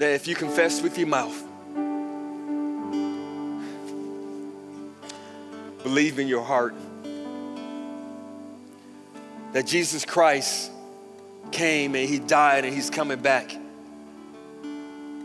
that 0.00 0.14
if 0.14 0.26
you 0.26 0.34
confess 0.34 0.80
with 0.80 0.96
your 0.96 1.08
mouth, 1.08 1.44
believe 5.82 6.18
in 6.18 6.26
your 6.26 6.42
heart 6.42 6.74
that 9.52 9.66
Jesus 9.66 10.06
Christ 10.06 10.70
came 11.52 11.94
and 11.94 12.08
he 12.08 12.18
died 12.18 12.64
and 12.64 12.72
he's 12.72 12.88
coming 12.88 13.20
back. 13.20 13.54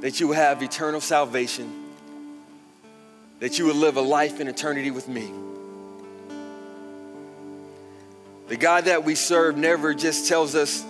That 0.02 0.20
you 0.20 0.28
will 0.28 0.36
have 0.36 0.62
eternal 0.62 1.00
salvation, 1.00 1.86
that 3.40 3.58
you 3.58 3.68
will 3.68 3.76
live 3.76 3.96
a 3.96 4.02
life 4.02 4.42
in 4.42 4.50
eternity 4.50 4.92
with 4.92 5.08
me. 5.08 5.32
The 8.50 8.58
God 8.58 8.86
that 8.86 9.06
we 9.06 9.16
serve 9.16 9.56
never 9.56 9.94
just 9.94 10.28
tells 10.28 10.54
us 10.54 10.84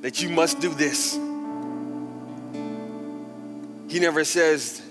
that 0.00 0.20
you 0.20 0.30
must 0.30 0.58
do 0.58 0.70
this. 0.70 1.16
He 3.94 4.00
never 4.00 4.24
says, 4.24 4.82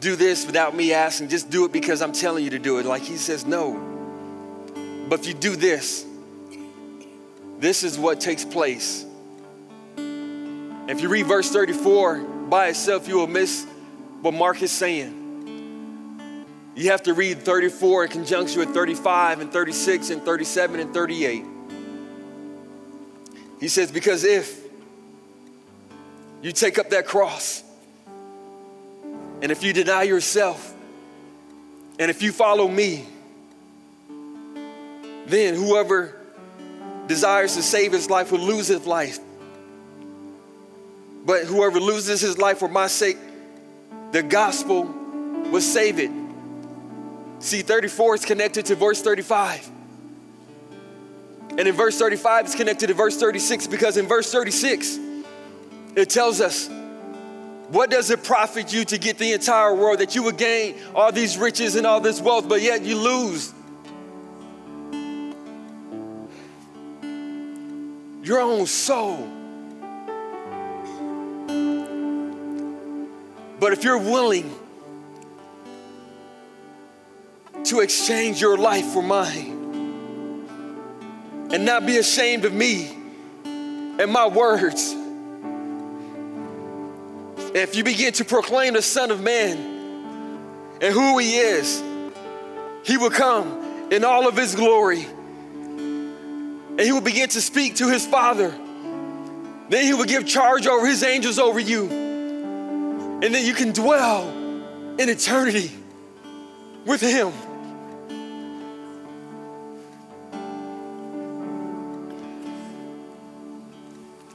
do 0.00 0.16
this 0.16 0.44
without 0.44 0.74
me 0.74 0.92
asking, 0.92 1.28
just 1.28 1.48
do 1.48 1.64
it 1.64 1.70
because 1.70 2.02
I'm 2.02 2.10
telling 2.10 2.42
you 2.42 2.50
to 2.50 2.58
do 2.58 2.80
it. 2.80 2.86
Like 2.86 3.02
he 3.02 3.16
says, 3.16 3.46
no. 3.46 3.74
But 5.08 5.20
if 5.20 5.28
you 5.28 5.34
do 5.34 5.54
this, 5.54 6.04
this 7.60 7.84
is 7.84 7.96
what 7.96 8.18
takes 8.18 8.44
place. 8.44 9.06
If 9.96 11.02
you 11.02 11.08
read 11.08 11.26
verse 11.26 11.52
34 11.52 12.18
by 12.48 12.66
itself, 12.66 13.06
you 13.06 13.14
will 13.14 13.28
miss 13.28 13.64
what 14.22 14.34
Mark 14.34 14.60
is 14.60 14.72
saying. 14.72 16.44
You 16.74 16.90
have 16.90 17.04
to 17.04 17.14
read 17.14 17.42
34 17.42 18.06
in 18.06 18.10
conjunction 18.10 18.58
with 18.58 18.74
35 18.74 19.38
and 19.38 19.52
36 19.52 20.10
and 20.10 20.20
37 20.24 20.80
and 20.80 20.92
38. 20.92 21.44
He 23.60 23.68
says, 23.68 23.92
Because 23.92 24.24
if 24.24 24.61
you 26.42 26.52
take 26.52 26.78
up 26.78 26.90
that 26.90 27.06
cross, 27.06 27.62
and 29.40 29.50
if 29.50 29.62
you 29.62 29.72
deny 29.72 30.02
yourself, 30.02 30.74
and 31.98 32.10
if 32.10 32.20
you 32.22 32.32
follow 32.32 32.68
me, 32.68 33.06
then 35.26 35.54
whoever 35.54 36.16
desires 37.06 37.54
to 37.54 37.62
save 37.62 37.92
his 37.92 38.10
life 38.10 38.32
will 38.32 38.40
lose 38.40 38.68
his 38.68 38.86
life. 38.86 39.18
But 41.24 41.44
whoever 41.44 41.78
loses 41.78 42.20
his 42.20 42.38
life 42.38 42.58
for 42.58 42.68
my 42.68 42.88
sake, 42.88 43.18
the 44.10 44.22
gospel 44.22 44.84
will 44.84 45.60
save 45.60 45.98
it. 45.98 46.10
See, 47.38 47.62
34 47.62 48.16
is 48.16 48.24
connected 48.24 48.66
to 48.66 48.74
verse 48.74 49.00
35. 49.02 49.68
And 51.50 51.60
in 51.60 51.74
verse 51.74 51.98
35, 51.98 52.46
it's 52.46 52.54
connected 52.54 52.86
to 52.88 52.94
verse 52.94 53.18
36 53.18 53.66
because 53.66 53.96
in 53.96 54.06
verse 54.06 54.32
36, 54.32 54.98
it 55.94 56.10
tells 56.10 56.40
us, 56.40 56.68
What 57.68 57.90
does 57.90 58.10
it 58.10 58.24
profit 58.24 58.72
you 58.72 58.84
to 58.86 58.98
get 58.98 59.18
the 59.18 59.32
entire 59.32 59.74
world, 59.74 59.98
that 60.00 60.14
you 60.14 60.22
would 60.24 60.36
gain 60.36 60.76
all 60.94 61.12
these 61.12 61.36
riches 61.38 61.76
and 61.76 61.86
all 61.86 62.00
this 62.00 62.20
wealth, 62.20 62.48
but 62.48 62.62
yet 62.62 62.82
you 62.82 62.96
lose 62.96 63.52
your 68.22 68.40
own 68.40 68.66
soul? 68.66 69.28
But 73.60 73.72
if 73.72 73.84
you're 73.84 73.98
willing 73.98 74.58
to 77.64 77.80
exchange 77.80 78.40
your 78.40 78.56
life 78.56 78.86
for 78.86 79.02
mine 79.02 79.60
and 81.52 81.64
not 81.64 81.86
be 81.86 81.98
ashamed 81.98 82.44
of 82.44 82.52
me 82.52 82.90
and 83.44 84.10
my 84.10 84.26
words, 84.26 84.96
if 87.54 87.76
you 87.76 87.84
begin 87.84 88.12
to 88.14 88.24
proclaim 88.24 88.74
the 88.74 88.82
Son 88.82 89.10
of 89.10 89.20
Man 89.20 89.58
and 90.80 90.94
who 90.94 91.18
He 91.18 91.36
is, 91.36 91.82
He 92.84 92.96
will 92.96 93.10
come 93.10 93.90
in 93.90 94.04
all 94.04 94.26
of 94.26 94.36
His 94.36 94.54
glory. 94.54 95.04
And 95.04 96.80
He 96.80 96.92
will 96.92 97.02
begin 97.02 97.28
to 97.30 97.40
speak 97.40 97.76
to 97.76 97.88
His 97.88 98.06
Father. 98.06 98.50
Then 99.68 99.84
He 99.84 99.94
will 99.94 100.04
give 100.04 100.26
charge 100.26 100.66
over 100.66 100.86
His 100.86 101.02
angels 101.02 101.38
over 101.38 101.60
you. 101.60 101.88
And 103.22 103.34
then 103.34 103.44
you 103.44 103.54
can 103.54 103.72
dwell 103.72 104.28
in 104.98 105.08
eternity 105.08 105.70
with 106.86 107.00
Him. 107.00 107.32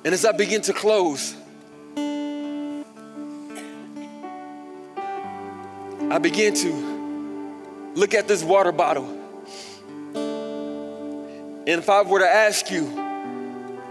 And 0.05 0.13
as 0.13 0.23
I 0.23 0.31
begin 0.31 0.61
to 0.61 0.73
close, 0.73 1.35
I 6.17 6.19
began 6.19 6.55
to 6.55 7.93
look 7.93 8.15
at 8.15 8.27
this 8.27 8.43
water 8.43 8.71
bottle. 8.71 9.05
And 10.15 11.67
if 11.67 11.91
I 11.91 12.01
were 12.01 12.17
to 12.17 12.27
ask 12.27 12.71
you, 12.71 12.87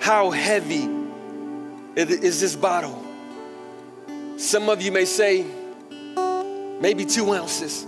how 0.00 0.32
heavy 0.32 0.88
is 1.94 2.40
this 2.40 2.56
bottle? 2.56 3.00
Some 4.38 4.68
of 4.68 4.82
you 4.82 4.90
may 4.90 5.04
say, 5.04 5.44
maybe 6.80 7.04
two 7.04 7.32
ounces, 7.32 7.86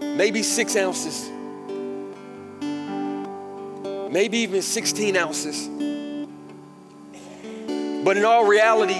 maybe 0.00 0.42
six 0.42 0.74
ounces, 0.74 1.30
maybe 4.10 4.38
even 4.38 4.60
16 4.60 5.16
ounces. 5.16 5.68
But 8.04 8.16
in 8.16 8.24
all 8.24 8.44
reality, 8.44 8.98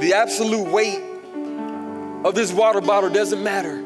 the 0.00 0.14
absolute 0.14 0.72
weight 0.72 1.11
of 2.24 2.34
this 2.34 2.52
water 2.52 2.80
bottle 2.80 3.10
doesn't 3.10 3.42
matter. 3.42 3.82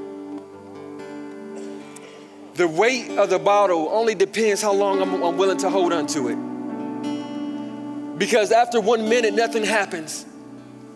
The 2.54 2.68
weight 2.68 3.10
of 3.18 3.30
the 3.30 3.38
bottle 3.38 3.88
only 3.90 4.14
depends 4.14 4.62
how 4.62 4.72
long 4.72 5.00
I'm, 5.02 5.22
I'm 5.22 5.36
willing 5.36 5.58
to 5.58 5.70
hold 5.70 5.92
on 5.92 6.06
to 6.08 6.28
it. 6.28 8.18
Because 8.18 8.50
after 8.50 8.80
one 8.80 9.08
minute, 9.08 9.34
nothing 9.34 9.62
happens. 9.62 10.24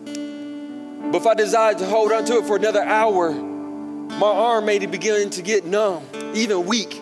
But 0.03 1.15
if 1.17 1.27
I 1.27 1.33
decide 1.35 1.77
to 1.79 1.85
hold 1.85 2.11
on 2.11 2.25
to 2.25 2.37
it 2.37 2.45
for 2.45 2.55
another 2.55 2.81
hour, 2.81 3.31
my 3.31 4.27
arm 4.27 4.65
may 4.65 4.79
begin 4.79 5.29
to 5.31 5.41
get 5.41 5.65
numb, 5.65 6.03
even 6.33 6.65
weak. 6.65 6.99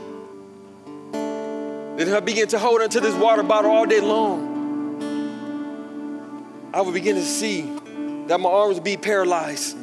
Then 1.12 2.14
I 2.14 2.20
begin 2.20 2.48
to 2.50 2.60
hold 2.60 2.82
onto 2.82 3.00
this 3.00 3.16
water 3.16 3.44
bottle 3.44 3.72
all 3.72 3.86
day 3.86 4.02
long, 4.02 4.48
I 6.74 6.82
would 6.82 6.94
begin 6.94 7.16
to 7.16 7.26
see 7.26 7.62
that 8.28 8.40
my 8.40 8.50
arms 8.50 8.80
be 8.80 8.96
paralyzed. 8.96 9.76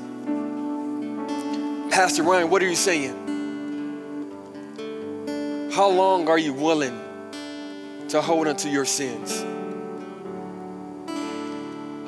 Pastor 1.91 2.22
Ryan, 2.22 2.51
what 2.51 2.62
are 2.62 2.68
you 2.68 2.76
saying? 2.76 3.24
How 5.72 5.89
long 5.89 6.28
are 6.28 6.39
you 6.39 6.53
willing 6.53 6.99
to 8.09 8.20
hold 8.22 8.49
onto 8.49 8.68
your 8.68 8.84
sins? 8.84 9.45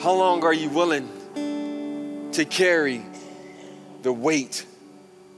How 0.02 0.12
long 0.12 0.44
are 0.44 0.54
you 0.54 0.68
willing 0.70 1.08
to 2.32 2.44
carry 2.44 3.04
the 4.02 4.12
weight 4.12 4.64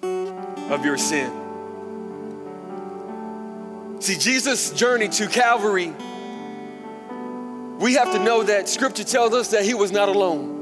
of 0.02 0.84
your 0.84 0.98
sin? 0.98 1.32
See, 4.00 4.16
Jesus' 4.16 4.70
journey 4.70 5.08
to 5.08 5.26
Calvary, 5.26 5.92
we 7.80 7.94
have 7.94 8.12
to 8.12 8.18
know 8.18 8.42
that 8.42 8.68
scripture 8.68 9.04
tells 9.04 9.34
us 9.34 9.50
that 9.52 9.64
he 9.64 9.74
was 9.74 9.90
not 9.90 10.08
alone. 10.08 10.59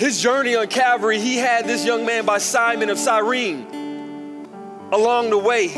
His 0.00 0.18
journey 0.18 0.56
on 0.56 0.66
Calvary, 0.68 1.20
he 1.20 1.36
had 1.36 1.66
this 1.66 1.84
young 1.84 2.06
man 2.06 2.24
by 2.24 2.38
Simon 2.38 2.88
of 2.88 2.98
Cyrene 2.98 3.66
along 4.90 5.28
the 5.28 5.36
way 5.36 5.68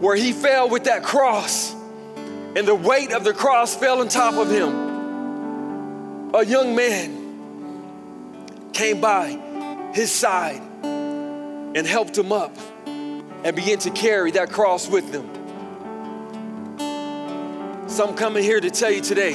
where 0.00 0.16
he 0.16 0.32
fell 0.32 0.70
with 0.70 0.84
that 0.84 1.02
cross 1.02 1.74
and 1.74 2.66
the 2.66 2.74
weight 2.74 3.12
of 3.12 3.24
the 3.24 3.34
cross 3.34 3.76
fell 3.76 4.00
on 4.00 4.08
top 4.08 4.36
of 4.36 4.50
him. 4.50 6.34
A 6.34 6.46
young 6.46 6.74
man 6.74 8.70
came 8.72 9.02
by 9.02 9.38
his 9.92 10.10
side 10.10 10.62
and 10.82 11.86
helped 11.86 12.16
him 12.16 12.32
up 12.32 12.56
and 12.86 13.54
began 13.54 13.80
to 13.80 13.90
carry 13.90 14.30
that 14.30 14.50
cross 14.50 14.88
with 14.88 15.12
them. 15.12 15.28
So 17.86 18.08
I'm 18.08 18.16
coming 18.16 18.42
here 18.42 18.60
to 18.60 18.70
tell 18.70 18.90
you 18.90 19.02
today 19.02 19.34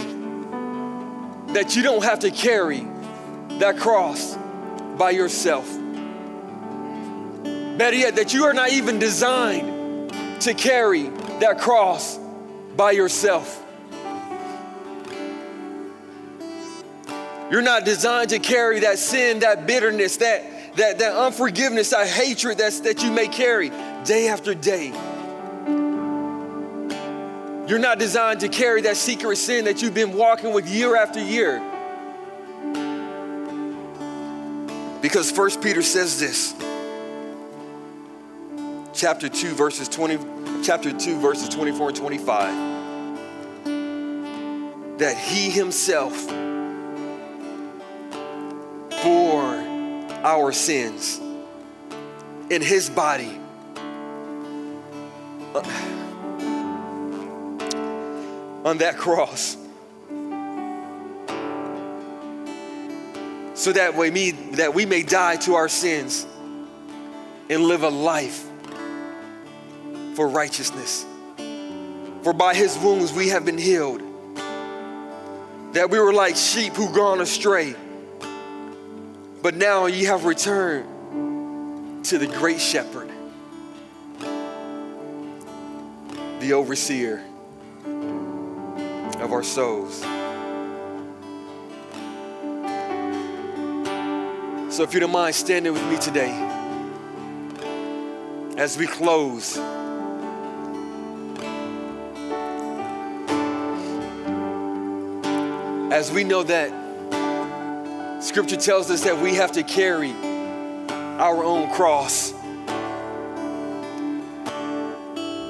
that 1.54 1.76
you 1.76 1.84
don't 1.84 2.04
have 2.04 2.22
to 2.22 2.32
carry 2.32 2.88
that 3.62 3.78
cross 3.78 4.36
by 4.98 5.12
yourself. 5.12 5.68
Better 7.78 7.96
yet, 7.96 8.16
that 8.16 8.34
you 8.34 8.46
are 8.46 8.54
not 8.54 8.72
even 8.72 9.00
designed 9.00 10.12
to 10.42 10.54
carry 10.54 11.04
that 11.40 11.60
cross 11.60 12.20
by 12.76 12.92
yourself. 12.92 13.64
You're 17.52 17.62
not 17.62 17.86
designed 17.86 18.30
to 18.32 18.40
carry 18.40 18.80
that 18.80 18.98
sin, 18.98 19.40
that 19.40 19.68
bitterness, 19.68 20.18
that, 20.18 20.76
that, 20.78 21.00
that 21.00 21.16
unforgiveness, 21.16 21.92
that 21.92 22.08
hatred 22.08 22.58
that's, 22.58 22.80
that 22.82 23.04
you 23.04 23.12
may 23.12 23.28
carry 23.28 23.70
day 24.06 24.28
after 24.28 24.56
day. 24.56 24.88
You're 27.68 27.80
not 27.80 28.00
designed 28.00 28.40
to 28.40 28.50
carry 28.50 28.82
that 28.82 28.98
secret 28.98 29.36
sin 29.38 29.66
that 29.66 29.82
you've 29.82 29.94
been 29.94 30.14
walking 30.14 30.52
with 30.52 30.68
year 30.68 30.96
after 30.96 31.24
year. 31.24 31.62
Because 35.02 35.32
First 35.32 35.62
Peter 35.62 35.82
says 35.82 36.20
this 36.20 36.54
chapter 38.94 39.30
2, 39.30 39.54
verses 39.56 39.88
20, 39.88 40.20
chapter 40.64 40.92
2, 40.92 41.20
verses 41.20 41.50
24 41.50 41.90
and 41.90 41.98
25 41.98 42.72
that 45.00 45.18
he 45.18 45.50
himself 45.50 46.28
bore 49.04 49.56
our 50.24 50.52
sins 50.52 51.20
in 52.52 52.62
his 52.62 52.88
body. 52.90 53.40
Uh, 55.56 55.88
on 58.64 58.78
that 58.78 58.96
cross. 58.96 59.58
So 63.62 63.72
that 63.74 63.96
way 63.96 64.10
me 64.10 64.32
that 64.54 64.74
we 64.74 64.88
may 64.88 65.04
die 65.04 65.36
to 65.36 65.54
our 65.54 65.70
sins 65.70 66.26
and 67.48 67.62
live 67.62 67.84
a 67.84 67.90
life 67.90 68.44
for 70.16 70.28
righteousness. 70.28 71.06
For 72.24 72.34
by 72.34 72.56
his 72.56 72.76
wounds 72.80 73.14
we 73.14 73.30
have 73.30 73.46
been 73.46 73.60
healed. 73.60 74.02
That 75.74 75.92
we 75.92 76.00
were 76.00 76.12
like 76.12 76.38
sheep 76.38 76.74
who 76.74 76.92
gone 76.92 77.22
astray. 77.22 77.76
But 79.44 79.54
now 79.54 79.86
ye 79.86 80.06
have 80.06 80.26
returned 80.26 82.04
to 82.06 82.18
the 82.18 82.26
great 82.26 82.60
shepherd, 82.60 83.12
the 86.40 86.54
overseer 86.54 87.24
of 87.86 89.32
our 89.32 89.44
souls. 89.44 90.04
So, 94.72 94.84
if 94.84 94.94
you 94.94 95.02
don't 95.02 95.12
mind 95.12 95.36
standing 95.36 95.74
with 95.74 95.84
me 95.84 95.98
today 95.98 96.32
as 98.56 98.78
we 98.78 98.88
close. 98.88 99.58
As 105.92 106.10
we 106.14 106.24
know 106.24 106.44
that 106.44 106.72
Scripture 108.24 108.56
tells 108.56 108.90
us 108.90 109.04
that 109.04 109.18
we 109.22 109.36
have 109.36 109.52
to 109.52 109.64
carry 109.64 110.14
our 111.20 111.44
own 111.44 111.70
cross. 111.74 112.32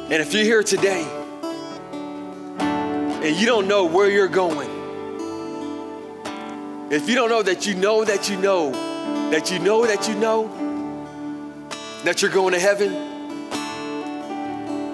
And 0.10 0.14
if 0.14 0.34
you're 0.34 0.46
here 0.46 0.64
today 0.64 1.06
and 2.60 3.36
you 3.36 3.46
don't 3.46 3.68
know 3.68 3.86
where 3.86 4.10
you're 4.10 4.28
going, 4.28 4.70
if 6.90 7.08
you 7.08 7.14
don't 7.14 7.30
know 7.30 7.44
that 7.44 7.68
you 7.68 7.76
know 7.76 8.04
that 8.04 8.28
you 8.28 8.38
know 8.38 8.91
that 9.32 9.50
you 9.50 9.60
know 9.60 9.86
that 9.88 10.10
you 10.10 10.16
know 10.16 10.50
that 12.04 12.22
you're 12.22 12.32
going 12.32 12.54
to 12.54 12.60
heaven, 12.60 12.94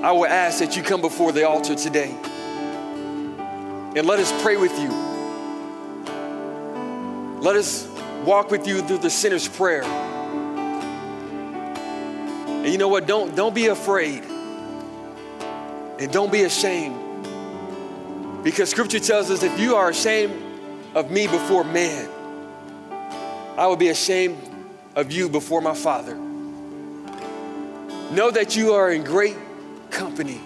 I 0.04 0.12
will 0.12 0.28
ask 0.28 0.60
that 0.60 0.78
you 0.78 0.84
come 0.84 1.02
before 1.02 1.32
the 1.32 1.48
altar 1.48 1.74
today 1.74 2.16
and 3.96 4.06
let 4.06 4.20
us 4.20 4.32
pray 4.44 4.58
with 4.58 4.78
you. 4.80 4.90
Let 7.42 7.56
us 7.56 7.88
walk 8.26 8.52
with 8.52 8.68
you 8.68 8.84
through 8.84 9.00
the 9.00 9.10
sinner's 9.10 9.48
prayer. 9.48 9.84
And 12.64 12.68
you 12.68 12.78
know 12.78 12.90
what? 12.90 13.08
Don't, 13.08 13.36
don't 13.36 13.56
be 13.56 13.68
afraid. 13.68 14.24
And 16.00 16.12
don't 16.12 16.32
be 16.32 16.44
ashamed. 16.44 16.96
Because 18.44 18.70
scripture 18.70 19.00
tells 19.00 19.32
us 19.32 19.42
if 19.42 19.60
you 19.60 19.74
are 19.76 19.90
ashamed 19.90 20.40
of 20.94 21.10
me 21.10 21.26
before 21.26 21.64
man, 21.64 22.08
I 23.58 23.66
will 23.66 23.76
be 23.76 23.88
ashamed 23.90 24.38
of 24.96 25.12
you 25.12 25.30
before 25.30 25.62
my 25.62 25.74
Father. 25.74 26.16
Know 28.14 28.30
that 28.30 28.56
you 28.56 28.74
are 28.74 28.92
in 28.92 29.04
great 29.04 29.36
company. 29.90 30.40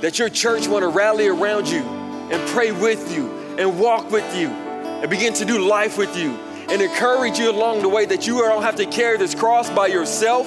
That 0.00 0.20
your 0.20 0.28
church 0.28 0.68
want 0.68 0.84
to 0.84 0.88
rally 0.88 1.26
around 1.26 1.68
you 1.68 1.82
and 1.82 2.48
pray 2.50 2.70
with 2.70 3.12
you 3.12 3.28
and 3.58 3.80
walk 3.80 4.12
with 4.12 4.36
you 4.36 4.48
and 4.48 5.10
begin 5.10 5.32
to 5.34 5.44
do 5.44 5.58
life 5.58 5.98
with 5.98 6.16
you 6.16 6.30
and 6.70 6.80
encourage 6.80 7.38
you 7.38 7.50
along 7.50 7.82
the 7.82 7.88
way 7.88 8.06
that 8.06 8.26
you 8.26 8.38
don't 8.38 8.62
have 8.62 8.76
to 8.76 8.86
carry 8.86 9.18
this 9.18 9.34
cross 9.34 9.68
by 9.70 9.88
yourself 9.88 10.46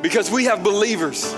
because 0.00 0.30
we 0.30 0.44
have 0.44 0.62
believers. 0.62 1.34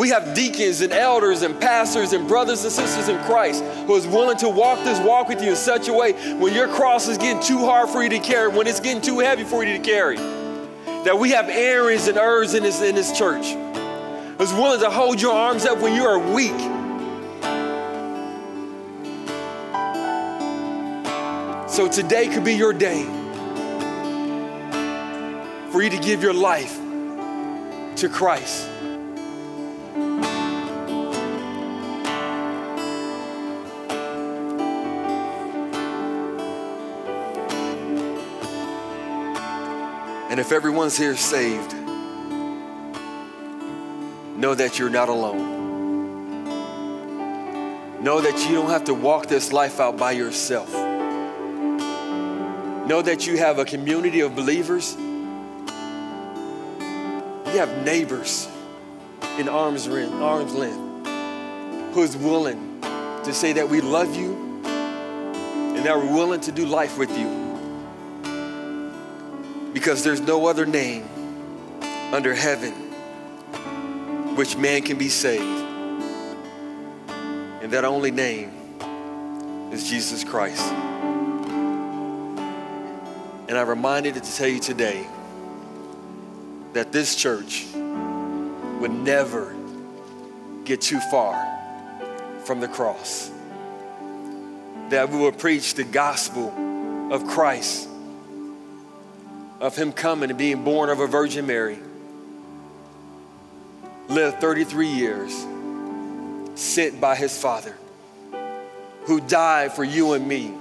We 0.00 0.08
have 0.08 0.32
deacons 0.32 0.80
and 0.80 0.94
elders 0.94 1.42
and 1.42 1.60
pastors 1.60 2.14
and 2.14 2.26
brothers 2.26 2.64
and 2.64 2.72
sisters 2.72 3.10
in 3.10 3.22
Christ 3.24 3.62
who 3.86 3.94
is 3.96 4.06
willing 4.06 4.38
to 4.38 4.48
walk 4.48 4.82
this 4.82 4.98
walk 5.06 5.28
with 5.28 5.42
you 5.42 5.50
in 5.50 5.56
such 5.56 5.88
a 5.88 5.92
way 5.92 6.12
when 6.36 6.54
your 6.54 6.68
cross 6.68 7.06
is 7.06 7.18
getting 7.18 7.42
too 7.42 7.58
hard 7.58 7.90
for 7.90 8.02
you 8.02 8.08
to 8.08 8.18
carry, 8.18 8.48
when 8.48 8.66
it's 8.66 8.80
getting 8.80 9.02
too 9.02 9.18
heavy 9.18 9.44
for 9.44 9.62
you 9.62 9.76
to 9.76 9.84
carry. 9.84 10.16
That 10.16 11.18
we 11.18 11.32
have 11.32 11.50
Aarons 11.50 12.08
and 12.08 12.16
Hurs 12.16 12.54
in 12.54 12.62
this, 12.62 12.80
in 12.80 12.94
this 12.94 13.12
church 13.12 13.48
who's 14.38 14.54
willing 14.54 14.80
to 14.80 14.88
hold 14.88 15.20
your 15.20 15.34
arms 15.34 15.66
up 15.66 15.76
when 15.80 15.94
you 15.94 16.06
are 16.06 16.18
weak 16.18 16.58
So 21.68 21.88
today 21.88 22.26
could 22.28 22.44
be 22.44 22.54
your 22.54 22.72
day 22.72 23.04
for 25.70 25.82
you 25.82 25.90
to 25.90 25.98
give 25.98 26.22
your 26.22 26.32
life 26.32 26.74
to 27.96 28.08
Christ. 28.10 28.66
And 40.30 40.38
if 40.38 40.52
everyone's 40.52 40.96
here 40.96 41.16
saved, 41.16 41.74
know 44.36 44.54
that 44.54 44.78
you're 44.78 44.88
not 44.88 45.08
alone. 45.08 45.58
Know 48.00 48.20
that 48.20 48.48
you 48.48 48.54
don't 48.54 48.70
have 48.70 48.84
to 48.84 48.94
walk 48.94 49.26
this 49.26 49.52
life 49.52 49.80
out 49.80 49.96
by 49.96 50.12
yourself. 50.12 50.72
Know 52.86 53.02
that 53.02 53.26
you 53.26 53.38
have 53.38 53.58
a 53.58 53.64
community 53.64 54.20
of 54.20 54.36
believers. 54.36 54.96
You 57.46 57.58
have 57.58 57.84
neighbors 57.84 58.48
in 59.36 59.48
arm's 59.48 59.88
length, 59.88 60.14
arm's 60.14 60.54
length 60.54 60.78
who 61.92 62.02
is 62.02 62.16
willing 62.16 62.80
to 63.24 63.34
say 63.34 63.52
that 63.54 63.68
we 63.68 63.80
love 63.80 64.14
you 64.14 64.62
and 64.64 65.84
that 65.84 65.96
we're 65.96 66.14
willing 66.14 66.40
to 66.42 66.52
do 66.52 66.66
life 66.66 66.96
with 66.96 67.10
you. 67.18 67.39
Because 69.80 70.04
there's 70.04 70.20
no 70.20 70.44
other 70.44 70.66
name 70.66 71.08
under 72.12 72.34
heaven 72.34 72.74
which 74.36 74.54
man 74.54 74.82
can 74.82 74.98
be 74.98 75.08
saved. 75.08 75.64
And 77.62 77.72
that 77.72 77.86
only 77.86 78.10
name 78.10 78.52
is 79.72 79.88
Jesus 79.88 80.22
Christ. 80.22 80.70
And 83.48 83.52
I'm 83.52 83.70
reminded 83.70 84.16
to 84.16 84.20
tell 84.20 84.48
you 84.48 84.60
today 84.60 85.06
that 86.74 86.92
this 86.92 87.16
church 87.16 87.64
would 87.72 88.92
never 88.92 89.56
get 90.66 90.82
too 90.82 91.00
far 91.10 91.42
from 92.44 92.60
the 92.60 92.68
cross. 92.68 93.30
That 94.90 95.08
we 95.08 95.16
will 95.16 95.32
preach 95.32 95.72
the 95.72 95.84
gospel 95.84 96.52
of 97.10 97.26
Christ, 97.26 97.88
of 99.60 99.76
Him 99.76 99.92
coming 99.92 100.30
and 100.30 100.38
being 100.38 100.64
born 100.64 100.88
of 100.90 101.00
a 101.00 101.06
Virgin 101.06 101.46
Mary, 101.46 101.78
lived 104.08 104.40
33 104.40 104.88
years, 104.88 105.46
sent 106.54 107.00
by 107.00 107.14
His 107.14 107.40
Father, 107.40 107.76
who 109.04 109.20
died 109.20 109.72
for 109.72 109.84
you 109.84 110.14
and 110.14 110.26
me 110.26 110.54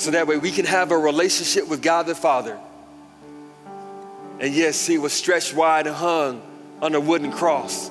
so 0.00 0.12
that 0.12 0.26
way 0.26 0.38
we 0.38 0.50
can 0.50 0.64
have 0.64 0.92
a 0.92 0.98
relationship 0.98 1.68
with 1.68 1.82
God 1.82 2.06
the 2.06 2.14
Father. 2.14 2.58
And 4.40 4.54
yes, 4.54 4.86
he 4.86 4.96
was 4.96 5.12
stretched 5.12 5.54
wide 5.54 5.86
and 5.86 5.94
hung 5.94 6.40
on 6.80 6.94
a 6.94 7.00
wooden 7.00 7.30
cross 7.30 7.90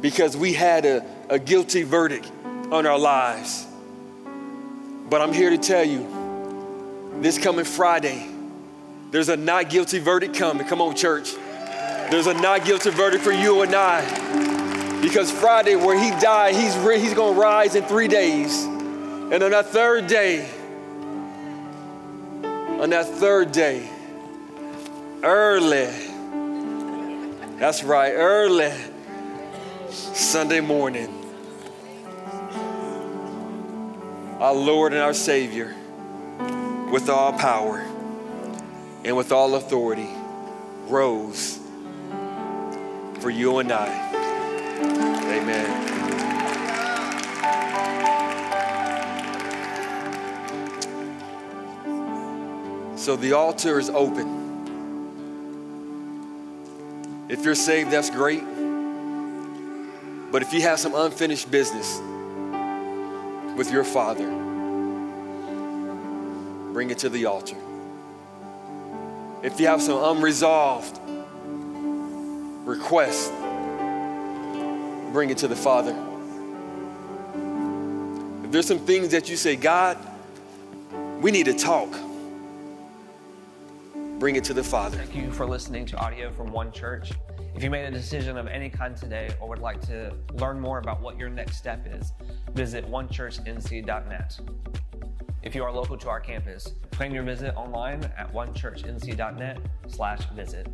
because 0.00 0.36
we 0.36 0.52
had 0.52 0.84
a, 0.86 1.04
a 1.28 1.40
guilty 1.40 1.82
verdict 1.82 2.30
on 2.70 2.86
our 2.86 2.98
lives. 2.98 3.66
But 5.10 5.20
I'm 5.20 5.32
here 5.32 5.50
to 5.50 5.58
tell 5.58 5.84
you 5.84 6.06
this 7.20 7.36
coming 7.36 7.64
Friday, 7.64 8.28
there's 9.10 9.30
a 9.30 9.36
not 9.36 9.70
guilty 9.70 9.98
verdict 9.98 10.34
coming. 10.34 10.66
Come 10.66 10.82
on, 10.82 10.94
church. 10.94 11.34
There's 12.10 12.26
a 12.26 12.34
not 12.34 12.64
guilty 12.64 12.90
verdict 12.90 13.24
for 13.24 13.32
you 13.32 13.62
and 13.62 13.74
I. 13.74 15.00
Because 15.00 15.30
Friday, 15.30 15.76
where 15.76 15.98
he 15.98 16.10
died, 16.20 16.54
he's, 16.54 16.74
he's 16.74 17.14
going 17.14 17.34
to 17.34 17.40
rise 17.40 17.74
in 17.74 17.84
three 17.84 18.08
days. 18.08 18.64
And 18.64 19.42
on 19.42 19.50
that 19.52 19.66
third 19.66 20.08
day, 20.08 20.48
on 22.42 22.90
that 22.90 23.06
third 23.06 23.52
day, 23.52 23.88
early, 25.22 25.88
that's 27.58 27.82
right, 27.82 28.12
early 28.12 28.72
Sunday 29.90 30.60
morning, 30.60 31.14
our 34.38 34.54
Lord 34.54 34.92
and 34.92 35.00
our 35.00 35.14
Savior, 35.14 35.74
with 36.90 37.08
all 37.08 37.32
power 37.32 37.86
and 39.08 39.16
with 39.16 39.32
all 39.32 39.54
authority, 39.54 40.10
rose 40.86 41.58
for 43.20 43.30
you 43.30 43.56
and 43.56 43.72
I. 43.72 43.88
Amen. 45.32 45.86
So 52.98 53.16
the 53.16 53.32
altar 53.32 53.78
is 53.78 53.88
open. 53.88 54.36
If 57.30 57.46
you're 57.46 57.54
saved, 57.54 57.90
that's 57.90 58.10
great. 58.10 58.44
But 60.30 60.42
if 60.42 60.52
you 60.52 60.60
have 60.60 60.78
some 60.78 60.94
unfinished 60.94 61.50
business 61.50 61.98
with 63.56 63.72
your 63.72 63.84
Father, 63.84 64.28
bring 66.74 66.90
it 66.90 66.98
to 66.98 67.08
the 67.08 67.24
altar. 67.24 67.56
If 69.40 69.60
you 69.60 69.68
have 69.68 69.80
some 69.80 70.02
unresolved 70.02 70.98
request, 72.66 73.32
bring 75.12 75.30
it 75.30 75.38
to 75.38 75.48
the 75.48 75.54
Father. 75.54 75.96
If 78.42 78.50
there's 78.50 78.66
some 78.66 78.80
things 78.80 79.10
that 79.10 79.28
you 79.30 79.36
say, 79.36 79.54
God, 79.54 79.96
we 81.20 81.30
need 81.30 81.46
to 81.46 81.54
talk, 81.54 81.88
bring 84.18 84.34
it 84.34 84.42
to 84.44 84.54
the 84.54 84.64
Father. 84.64 84.98
Thank 84.98 85.14
you 85.14 85.30
for 85.30 85.46
listening 85.46 85.86
to 85.86 85.96
audio 85.98 86.32
from 86.32 86.50
One 86.50 86.72
Church. 86.72 87.12
If 87.54 87.62
you 87.62 87.70
made 87.70 87.84
a 87.84 87.92
decision 87.92 88.36
of 88.36 88.48
any 88.48 88.68
kind 88.68 88.96
today 88.96 89.30
or 89.40 89.48
would 89.48 89.60
like 89.60 89.80
to 89.82 90.12
learn 90.34 90.58
more 90.58 90.78
about 90.78 91.00
what 91.00 91.16
your 91.16 91.28
next 91.28 91.58
step 91.58 91.86
is, 91.88 92.12
visit 92.54 92.90
onechurchnc.net. 92.90 94.40
If 95.42 95.54
you 95.54 95.62
are 95.62 95.72
local 95.72 95.96
to 95.96 96.08
our 96.08 96.20
campus, 96.20 96.74
plan 96.90 97.12
your 97.12 97.22
visit 97.22 97.54
online 97.54 98.02
at 98.16 98.32
onechurchnc.net 98.32 99.58
slash 99.86 100.24
visit. 100.30 100.66